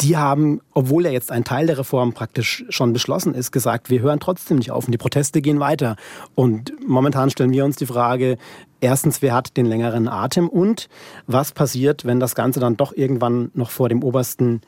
die 0.00 0.16
haben, 0.16 0.60
obwohl 0.74 1.04
ja 1.04 1.10
jetzt 1.10 1.30
ein 1.30 1.44
Teil 1.44 1.66
der 1.66 1.78
Reform 1.78 2.12
praktisch 2.12 2.64
schon 2.68 2.92
beschlossen 2.92 3.34
ist, 3.34 3.52
gesagt, 3.52 3.90
wir 3.90 4.00
hören 4.00 4.20
trotzdem 4.20 4.58
nicht 4.58 4.70
auf 4.70 4.86
und 4.86 4.92
die 4.92 4.98
Proteste 4.98 5.40
gehen 5.40 5.60
weiter. 5.60 5.96
Und 6.34 6.72
momentan 6.86 7.30
stellen 7.30 7.52
wir 7.52 7.64
uns 7.64 7.76
die 7.76 7.86
Frage, 7.86 8.36
erstens, 8.80 9.22
wer 9.22 9.34
hat 9.34 9.56
den 9.56 9.66
längeren 9.66 10.08
Atem 10.08 10.48
und 10.48 10.88
was 11.26 11.52
passiert, 11.52 12.04
wenn 12.04 12.20
das 12.20 12.34
Ganze 12.34 12.58
dann 12.58 12.76
doch 12.76 12.92
irgendwann 12.92 13.50
noch 13.54 13.70
vor 13.70 13.88
dem 13.88 14.02
obersten 14.02 14.60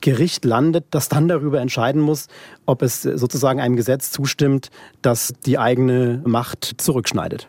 Gericht 0.00 0.44
landet, 0.44 0.86
das 0.90 1.08
dann 1.08 1.28
darüber 1.28 1.60
entscheiden 1.60 2.00
muss, 2.00 2.28
ob 2.64 2.82
es 2.82 3.02
sozusagen 3.02 3.60
einem 3.60 3.76
Gesetz 3.76 4.10
zustimmt, 4.10 4.70
das 5.02 5.34
die 5.44 5.58
eigene 5.58 6.22
Macht 6.24 6.74
zurückschneidet. 6.78 7.48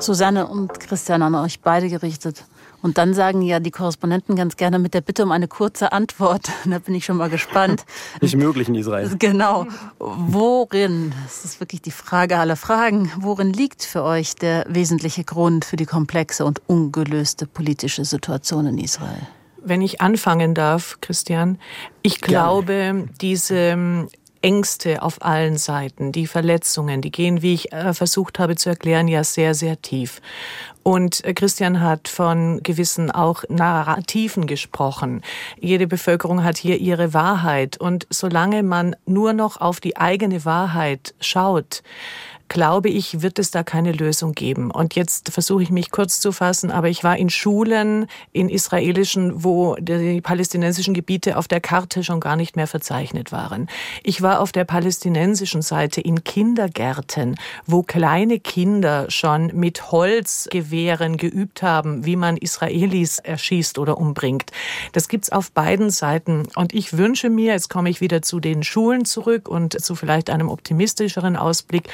Susanne 0.00 0.46
und 0.46 0.78
Christian 0.80 1.22
an 1.22 1.34
euch 1.34 1.60
beide 1.60 1.88
gerichtet. 1.88 2.44
Und 2.80 2.96
dann 2.96 3.12
sagen 3.12 3.42
ja 3.42 3.58
die 3.60 3.70
Korrespondenten 3.70 4.36
ganz 4.36 4.56
gerne 4.56 4.78
mit 4.78 4.94
der 4.94 5.00
Bitte 5.00 5.24
um 5.24 5.32
eine 5.32 5.48
kurze 5.48 5.92
Antwort. 5.92 6.50
Da 6.68 6.78
bin 6.78 6.94
ich 6.94 7.06
schon 7.06 7.16
mal 7.16 7.30
gespannt. 7.30 7.84
Nicht 8.20 8.36
möglich 8.36 8.68
in 8.68 8.74
Israel. 8.74 9.10
Genau. 9.18 9.66
Worin, 9.98 11.14
das 11.24 11.44
ist 11.44 11.60
wirklich 11.60 11.80
die 11.80 11.90
Frage 11.90 12.38
aller 12.38 12.56
Fragen, 12.56 13.10
worin 13.18 13.52
liegt 13.52 13.82
für 13.82 14.02
euch 14.02 14.34
der 14.34 14.66
wesentliche 14.68 15.24
Grund 15.24 15.64
für 15.64 15.76
die 15.76 15.86
komplexe 15.86 16.44
und 16.44 16.60
ungelöste 16.66 17.46
politische 17.46 18.04
Situation 18.04 18.66
in 18.66 18.78
Israel? 18.78 19.26
Wenn 19.64 19.80
ich 19.80 20.00
anfangen 20.00 20.54
darf, 20.54 20.98
Christian, 21.00 21.58
ich 22.02 22.20
glaube, 22.20 23.08
diese 23.20 24.06
Ängste 24.42 25.02
auf 25.02 25.22
allen 25.22 25.58
Seiten, 25.58 26.12
die 26.12 26.26
Verletzungen, 26.26 27.00
die 27.00 27.10
gehen, 27.10 27.42
wie 27.42 27.54
ich 27.54 27.72
äh, 27.72 27.92
versucht 27.92 28.38
habe 28.38 28.56
zu 28.56 28.68
erklären, 28.68 29.08
ja 29.08 29.24
sehr, 29.24 29.54
sehr 29.54 29.80
tief. 29.82 30.20
Und 30.82 31.24
äh, 31.24 31.34
Christian 31.34 31.80
hat 31.80 32.08
von 32.08 32.62
gewissen 32.62 33.10
auch 33.10 33.44
Narrativen 33.48 34.46
gesprochen. 34.46 35.22
Jede 35.60 35.86
Bevölkerung 35.86 36.44
hat 36.44 36.56
hier 36.56 36.78
ihre 36.78 37.12
Wahrheit. 37.12 37.76
Und 37.78 38.06
solange 38.10 38.62
man 38.62 38.96
nur 39.04 39.32
noch 39.32 39.60
auf 39.60 39.80
die 39.80 39.96
eigene 39.96 40.44
Wahrheit 40.44 41.14
schaut, 41.20 41.82
glaube 42.48 42.88
ich, 42.88 43.22
wird 43.22 43.38
es 43.38 43.50
da 43.50 43.62
keine 43.62 43.92
Lösung 43.92 44.32
geben. 44.32 44.70
Und 44.70 44.94
jetzt 44.94 45.30
versuche 45.30 45.62
ich 45.62 45.70
mich 45.70 45.90
kurz 45.90 46.20
zu 46.20 46.32
fassen, 46.32 46.70
aber 46.70 46.88
ich 46.88 47.04
war 47.04 47.16
in 47.16 47.30
Schulen, 47.30 48.06
in 48.32 48.48
israelischen, 48.48 49.44
wo 49.44 49.76
die 49.76 50.20
palästinensischen 50.20 50.94
Gebiete 50.94 51.36
auf 51.36 51.48
der 51.48 51.60
Karte 51.60 52.04
schon 52.04 52.20
gar 52.20 52.36
nicht 52.36 52.56
mehr 52.56 52.66
verzeichnet 52.66 53.32
waren. 53.32 53.68
Ich 54.02 54.22
war 54.22 54.40
auf 54.40 54.52
der 54.52 54.64
palästinensischen 54.64 55.62
Seite 55.62 56.00
in 56.00 56.24
Kindergärten, 56.24 57.36
wo 57.66 57.82
kleine 57.82 58.40
Kinder 58.40 59.10
schon 59.10 59.50
mit 59.54 59.90
Holzgewehren 59.92 61.16
geübt 61.16 61.62
haben, 61.62 62.04
wie 62.04 62.16
man 62.16 62.36
Israelis 62.36 63.18
erschießt 63.18 63.78
oder 63.78 63.98
umbringt. 63.98 64.50
Das 64.92 65.08
gibt's 65.08 65.30
auf 65.30 65.52
beiden 65.52 65.90
Seiten. 65.90 66.48
Und 66.54 66.74
ich 66.74 66.96
wünsche 66.96 67.30
mir, 67.30 67.52
jetzt 67.52 67.70
komme 67.70 67.90
ich 67.90 68.00
wieder 68.00 68.22
zu 68.22 68.40
den 68.40 68.62
Schulen 68.62 69.04
zurück 69.04 69.48
und 69.48 69.80
zu 69.80 69.94
vielleicht 69.94 70.30
einem 70.30 70.48
optimistischeren 70.48 71.36
Ausblick, 71.36 71.88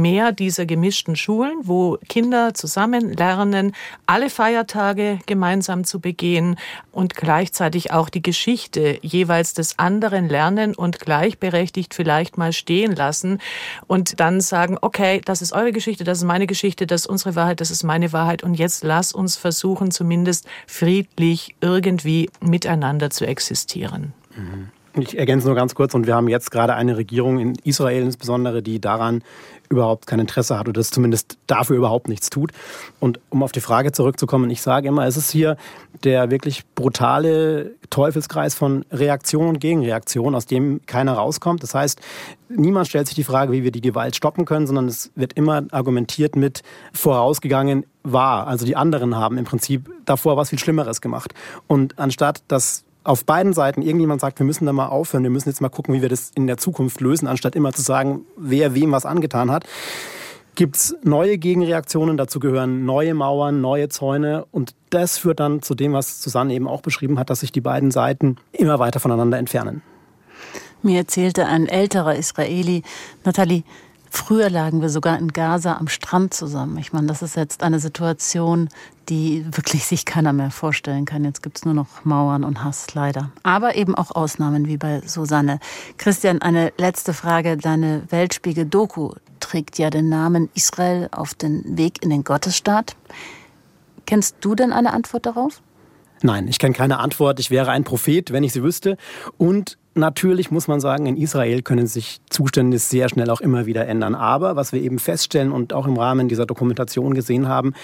mehr 0.00 0.32
dieser 0.32 0.66
gemischten 0.66 1.16
Schulen, 1.16 1.60
wo 1.62 1.98
Kinder 2.08 2.54
zusammen 2.54 3.12
lernen, 3.12 3.72
alle 4.06 4.30
Feiertage 4.30 5.18
gemeinsam 5.26 5.84
zu 5.84 6.00
begehen 6.00 6.56
und 6.92 7.14
gleichzeitig 7.14 7.92
auch 7.92 8.08
die 8.08 8.22
Geschichte 8.22 8.98
jeweils 9.02 9.54
des 9.54 9.78
anderen 9.78 10.28
lernen 10.28 10.74
und 10.74 11.00
gleichberechtigt 11.00 11.94
vielleicht 11.94 12.38
mal 12.38 12.52
stehen 12.52 12.94
lassen 12.94 13.38
und 13.86 14.20
dann 14.20 14.40
sagen, 14.40 14.78
okay, 14.80 15.20
das 15.24 15.42
ist 15.42 15.52
eure 15.52 15.72
Geschichte, 15.72 16.04
das 16.04 16.18
ist 16.18 16.24
meine 16.24 16.46
Geschichte, 16.46 16.86
das 16.86 17.02
ist 17.02 17.06
unsere 17.06 17.34
Wahrheit, 17.34 17.60
das 17.60 17.70
ist 17.70 17.82
meine 17.82 18.12
Wahrheit 18.12 18.42
und 18.42 18.54
jetzt 18.54 18.84
lass 18.84 19.12
uns 19.12 19.36
versuchen, 19.36 19.90
zumindest 19.90 20.46
friedlich 20.66 21.54
irgendwie 21.60 22.30
miteinander 22.40 23.10
zu 23.10 23.26
existieren. 23.26 24.12
Mhm. 24.36 24.68
Ich 24.94 25.16
ergänze 25.16 25.46
nur 25.46 25.54
ganz 25.54 25.74
kurz, 25.74 25.94
und 25.94 26.06
wir 26.06 26.16
haben 26.16 26.28
jetzt 26.28 26.50
gerade 26.50 26.74
eine 26.74 26.96
Regierung 26.96 27.38
in 27.38 27.54
Israel 27.64 28.02
insbesondere, 28.02 28.62
die 28.62 28.80
daran 28.80 29.22
überhaupt 29.68 30.08
kein 30.08 30.18
Interesse 30.18 30.58
hat 30.58 30.66
oder 30.66 30.80
das 30.80 30.90
zumindest 30.90 31.38
dafür 31.46 31.76
überhaupt 31.76 32.08
nichts 32.08 32.28
tut. 32.28 32.50
Und 32.98 33.20
um 33.30 33.44
auf 33.44 33.52
die 33.52 33.60
Frage 33.60 33.92
zurückzukommen, 33.92 34.50
ich 34.50 34.62
sage 34.62 34.88
immer, 34.88 35.06
es 35.06 35.16
ist 35.16 35.30
hier 35.30 35.56
der 36.02 36.30
wirklich 36.32 36.64
brutale 36.74 37.76
Teufelskreis 37.88 38.56
von 38.56 38.84
Reaktion 38.90 39.46
und 39.46 39.60
Gegenreaktion, 39.60 40.34
aus 40.34 40.46
dem 40.46 40.80
keiner 40.86 41.12
rauskommt. 41.12 41.62
Das 41.62 41.72
heißt, 41.72 42.00
niemand 42.48 42.88
stellt 42.88 43.06
sich 43.06 43.14
die 43.14 43.22
Frage, 43.22 43.52
wie 43.52 43.62
wir 43.62 43.70
die 43.70 43.80
Gewalt 43.80 44.16
stoppen 44.16 44.44
können, 44.44 44.66
sondern 44.66 44.88
es 44.88 45.12
wird 45.14 45.34
immer 45.34 45.62
argumentiert 45.70 46.34
mit 46.34 46.62
vorausgegangen 46.92 47.86
war. 48.02 48.48
Also 48.48 48.66
die 48.66 48.74
anderen 48.74 49.14
haben 49.14 49.38
im 49.38 49.44
Prinzip 49.44 49.88
davor 50.04 50.36
was 50.36 50.50
viel 50.50 50.58
Schlimmeres 50.58 51.00
gemacht. 51.00 51.32
Und 51.68 51.96
anstatt 51.96 52.42
dass 52.48 52.82
auf 53.04 53.24
beiden 53.24 53.52
Seiten 53.52 53.82
irgendjemand 53.82 54.20
sagt, 54.20 54.38
wir 54.38 54.46
müssen 54.46 54.66
da 54.66 54.72
mal 54.72 54.86
aufhören, 54.86 55.22
wir 55.22 55.30
müssen 55.30 55.48
jetzt 55.48 55.60
mal 55.60 55.68
gucken, 55.68 55.94
wie 55.94 56.02
wir 56.02 56.08
das 56.08 56.30
in 56.34 56.46
der 56.46 56.58
Zukunft 56.58 57.00
lösen, 57.00 57.26
anstatt 57.26 57.56
immer 57.56 57.72
zu 57.72 57.82
sagen, 57.82 58.26
wer 58.36 58.74
wem 58.74 58.92
was 58.92 59.06
angetan 59.06 59.50
hat, 59.50 59.64
gibt 60.54 60.76
es 60.76 60.96
neue 61.02 61.38
Gegenreaktionen. 61.38 62.16
Dazu 62.16 62.40
gehören 62.40 62.84
neue 62.84 63.14
Mauern, 63.14 63.60
neue 63.60 63.88
Zäune. 63.88 64.44
Und 64.50 64.74
das 64.90 65.16
führt 65.16 65.40
dann 65.40 65.62
zu 65.62 65.74
dem, 65.74 65.92
was 65.92 66.22
Susanne 66.22 66.52
eben 66.54 66.68
auch 66.68 66.82
beschrieben 66.82 67.18
hat, 67.18 67.30
dass 67.30 67.40
sich 67.40 67.52
die 67.52 67.60
beiden 67.60 67.90
Seiten 67.90 68.36
immer 68.52 68.78
weiter 68.78 69.00
voneinander 69.00 69.38
entfernen. 69.38 69.82
Mir 70.82 70.98
erzählte 70.98 71.46
ein 71.46 71.66
älterer 71.66 72.16
Israeli, 72.16 72.82
Nathalie, 73.24 73.64
Früher 74.12 74.50
lagen 74.50 74.82
wir 74.82 74.88
sogar 74.88 75.16
in 75.18 75.28
Gaza 75.28 75.76
am 75.76 75.86
Strand 75.86 76.34
zusammen. 76.34 76.76
Ich 76.78 76.92
meine, 76.92 77.06
das 77.06 77.22
ist 77.22 77.36
jetzt 77.36 77.62
eine 77.62 77.78
Situation, 77.78 78.68
die 79.08 79.46
wirklich 79.46 79.86
sich 79.86 80.04
keiner 80.04 80.32
mehr 80.32 80.50
vorstellen 80.50 81.04
kann. 81.04 81.24
Jetzt 81.24 81.44
gibt 81.44 81.58
es 81.58 81.64
nur 81.64 81.74
noch 81.74 82.04
Mauern 82.04 82.42
und 82.42 82.64
Hass, 82.64 82.92
leider. 82.94 83.30
Aber 83.44 83.76
eben 83.76 83.94
auch 83.94 84.10
Ausnahmen 84.10 84.66
wie 84.66 84.78
bei 84.78 85.00
Susanne. 85.06 85.60
Christian, 85.96 86.42
eine 86.42 86.72
letzte 86.76 87.14
Frage. 87.14 87.56
Deine 87.56 88.02
Weltspiegel-Doku 88.10 89.12
trägt 89.38 89.78
ja 89.78 89.90
den 89.90 90.08
Namen 90.08 90.50
Israel 90.54 91.08
auf 91.12 91.34
den 91.34 91.78
Weg 91.78 92.02
in 92.02 92.10
den 92.10 92.24
Gottesstaat. 92.24 92.96
Kennst 94.06 94.36
du 94.40 94.56
denn 94.56 94.72
eine 94.72 94.92
Antwort 94.92 95.24
darauf? 95.24 95.62
Nein, 96.22 96.48
ich 96.48 96.58
kenne 96.58 96.74
keine 96.74 96.98
Antwort. 96.98 97.38
Ich 97.38 97.50
wäre 97.50 97.70
ein 97.70 97.84
Prophet, 97.84 98.32
wenn 98.32 98.42
ich 98.42 98.52
sie 98.52 98.64
wüsste. 98.64 98.96
Und 99.38 99.78
Natürlich 99.94 100.52
muss 100.52 100.68
man 100.68 100.78
sagen, 100.78 101.06
in 101.06 101.16
Israel 101.16 101.62
können 101.62 101.88
sich 101.88 102.20
Zustände 102.30 102.78
sehr 102.78 103.08
schnell 103.08 103.28
auch 103.28 103.40
immer 103.40 103.66
wieder 103.66 103.88
ändern. 103.88 104.14
Aber 104.14 104.54
was 104.54 104.72
wir 104.72 104.80
eben 104.80 105.00
feststellen 105.00 105.50
und 105.50 105.72
auch 105.72 105.84
im 105.84 105.96
Rahmen 105.96 106.28
dieser 106.28 106.46
Dokumentation 106.46 107.12
gesehen 107.12 107.48
haben, 107.48 107.74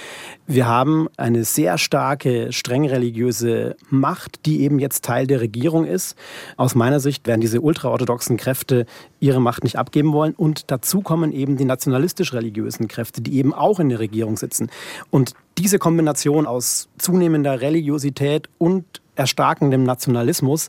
wir 0.47 0.69
haben 0.69 1.09
eine 1.17 1.43
sehr 1.43 1.79
starke, 1.79 2.53
streng 2.53 2.87
religiöse 2.87 3.75
Macht, 3.91 4.47
die 4.47 4.61
eben 4.61 4.79
jetzt 4.79 5.05
Teil 5.05 5.27
der 5.27 5.41
Regierung 5.41 5.85
ist. 5.85 6.17
Aus 6.57 6.77
meiner 6.77 7.01
Sicht 7.01 7.27
werden 7.27 7.41
diese 7.41 7.61
ultraorthodoxen 7.61 8.37
Kräfte 8.37 8.87
ihre 9.19 9.41
Macht 9.41 9.65
nicht 9.65 9.77
abgeben 9.77 10.13
wollen. 10.13 10.33
Und 10.33 10.71
dazu 10.71 11.01
kommen 11.01 11.33
eben 11.33 11.57
die 11.57 11.65
nationalistisch-religiösen 11.65 12.87
Kräfte, 12.87 13.21
die 13.21 13.37
eben 13.37 13.53
auch 13.53 13.81
in 13.81 13.89
der 13.89 13.99
Regierung 13.99 14.37
sitzen. 14.37 14.71
Und 15.11 15.33
diese 15.59 15.81
Kombination 15.81 16.47
aus 16.47 16.89
zunehmender 16.99 17.61
Religiosität 17.61 18.49
und 18.59 18.85
erstarkendem 19.17 19.83
Nationalismus 19.83 20.69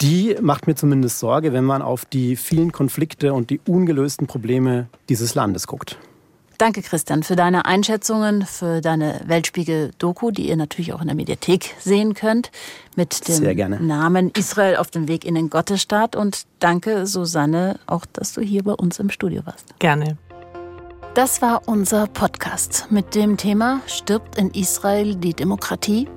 die 0.00 0.36
macht 0.40 0.66
mir 0.66 0.74
zumindest 0.74 1.18
Sorge, 1.18 1.52
wenn 1.52 1.64
man 1.64 1.82
auf 1.82 2.04
die 2.04 2.36
vielen 2.36 2.72
Konflikte 2.72 3.32
und 3.32 3.50
die 3.50 3.60
ungelösten 3.66 4.26
Probleme 4.26 4.88
dieses 5.08 5.34
Landes 5.34 5.66
guckt. 5.66 5.98
Danke, 6.58 6.82
Christian, 6.82 7.22
für 7.22 7.36
deine 7.36 7.66
Einschätzungen, 7.66 8.44
für 8.44 8.80
deine 8.80 9.20
Weltspiegel-Doku, 9.26 10.32
die 10.32 10.48
ihr 10.48 10.56
natürlich 10.56 10.92
auch 10.92 11.00
in 11.00 11.06
der 11.06 11.14
Mediathek 11.14 11.76
sehen 11.78 12.14
könnt, 12.14 12.50
mit 12.96 13.28
dem 13.28 13.86
Namen 13.86 14.32
Israel 14.36 14.76
auf 14.76 14.90
dem 14.90 15.06
Weg 15.06 15.24
in 15.24 15.36
den 15.36 15.50
Gottesstaat. 15.50 16.16
Und 16.16 16.46
danke, 16.58 17.06
Susanne, 17.06 17.78
auch, 17.86 18.04
dass 18.06 18.32
du 18.32 18.40
hier 18.40 18.64
bei 18.64 18.72
uns 18.72 18.98
im 18.98 19.08
Studio 19.08 19.46
warst. 19.46 19.78
Gerne. 19.78 20.18
Das 21.14 21.42
war 21.42 21.62
unser 21.66 22.08
Podcast 22.08 22.88
mit 22.90 23.14
dem 23.14 23.36
Thema 23.36 23.80
Stirbt 23.86 24.36
in 24.36 24.50
Israel 24.50 25.14
die 25.14 25.34
Demokratie? 25.34 26.08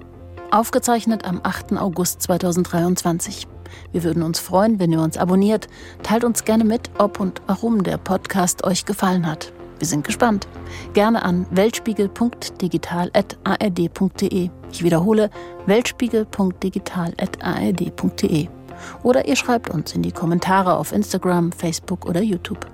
Aufgezeichnet 0.50 1.24
am 1.24 1.40
8. 1.44 1.74
August 1.74 2.24
2023. 2.24 3.48
Wir 3.92 4.04
würden 4.04 4.24
uns 4.24 4.40
freuen, 4.40 4.80
wenn 4.80 4.92
ihr 4.92 5.02
uns 5.02 5.18
abonniert. 5.18 5.68
Teilt 6.04 6.24
uns 6.24 6.44
gerne 6.44 6.64
mit, 6.64 6.92
ob 6.98 7.20
und 7.20 7.42
warum 7.48 7.84
der 7.84 7.98
Podcast 7.98 8.64
euch 8.64 8.86
gefallen 8.86 9.26
hat. 9.26 9.52
Wir 9.80 9.88
sind 9.88 10.06
gespannt. 10.06 10.48
Gerne 10.94 11.24
an 11.24 11.48
weltspiegel.digital.ard.de. 11.50 14.50
Ich 14.72 14.84
wiederhole, 14.84 15.32
weltspiegel.digital.ard.de. 15.66 18.48
Oder 19.04 19.28
ihr 19.28 19.36
schreibt 19.36 19.70
uns 19.70 19.94
in 19.94 20.02
die 20.04 20.12
Kommentare 20.12 20.78
auf 20.78 20.92
Instagram, 20.92 21.52
Facebook 21.52 22.06
oder 22.06 22.22
YouTube. 22.22 22.68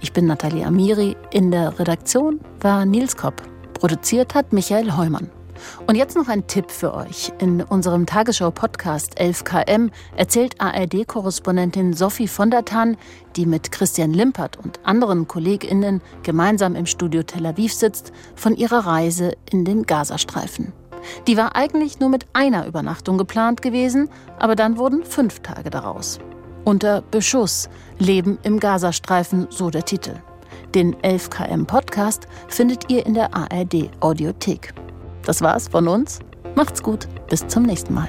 Ich 0.00 0.12
bin 0.12 0.26
Nathalie 0.26 0.66
Amiri. 0.66 1.16
In 1.30 1.52
der 1.52 1.78
Redaktion 1.78 2.40
war 2.60 2.84
Nils 2.84 3.16
Kopp. 3.16 3.40
Produziert 3.74 4.34
hat 4.34 4.52
Michael 4.52 4.96
Heumann. 4.96 5.30
Und 5.86 5.96
jetzt 5.96 6.16
noch 6.16 6.28
ein 6.28 6.46
Tipp 6.46 6.70
für 6.70 6.94
euch. 6.94 7.32
In 7.38 7.62
unserem 7.62 8.06
Tagesschau-Podcast 8.06 9.20
11KM 9.20 9.90
erzählt 10.16 10.60
ARD-Korrespondentin 10.60 11.92
Sophie 11.92 12.28
von 12.28 12.50
der 12.50 12.64
Tann, 12.64 12.96
die 13.36 13.46
mit 13.46 13.72
Christian 13.72 14.12
Limpert 14.12 14.56
und 14.56 14.80
anderen 14.84 15.28
KollegInnen 15.28 16.02
gemeinsam 16.22 16.74
im 16.74 16.86
Studio 16.86 17.22
Tel 17.22 17.46
Aviv 17.46 17.72
sitzt, 17.72 18.12
von 18.34 18.56
ihrer 18.56 18.86
Reise 18.86 19.32
in 19.50 19.64
den 19.64 19.84
Gazastreifen. 19.84 20.72
Die 21.26 21.36
war 21.36 21.56
eigentlich 21.56 22.00
nur 22.00 22.08
mit 22.08 22.26
einer 22.32 22.66
Übernachtung 22.66 23.18
geplant 23.18 23.62
gewesen, 23.62 24.08
aber 24.38 24.56
dann 24.56 24.78
wurden 24.78 25.04
fünf 25.04 25.40
Tage 25.40 25.70
daraus. 25.70 26.18
Unter 26.64 27.02
Beschuss, 27.02 27.68
Leben 27.98 28.38
im 28.42 28.60
Gazastreifen, 28.60 29.46
so 29.50 29.70
der 29.70 29.84
Titel. 29.84 30.14
Den 30.74 30.94
11KM 30.96 31.64
Podcast 31.64 32.28
findet 32.48 32.90
ihr 32.90 33.06
in 33.06 33.14
der 33.14 33.34
ARD 33.34 33.90
Audiothek. 34.00 34.74
Das 35.24 35.42
war's 35.42 35.68
von 35.68 35.88
uns. 35.88 36.20
Macht's 36.54 36.82
gut. 36.82 37.08
Bis 37.28 37.46
zum 37.46 37.64
nächsten 37.64 37.94
Mal. 37.94 38.08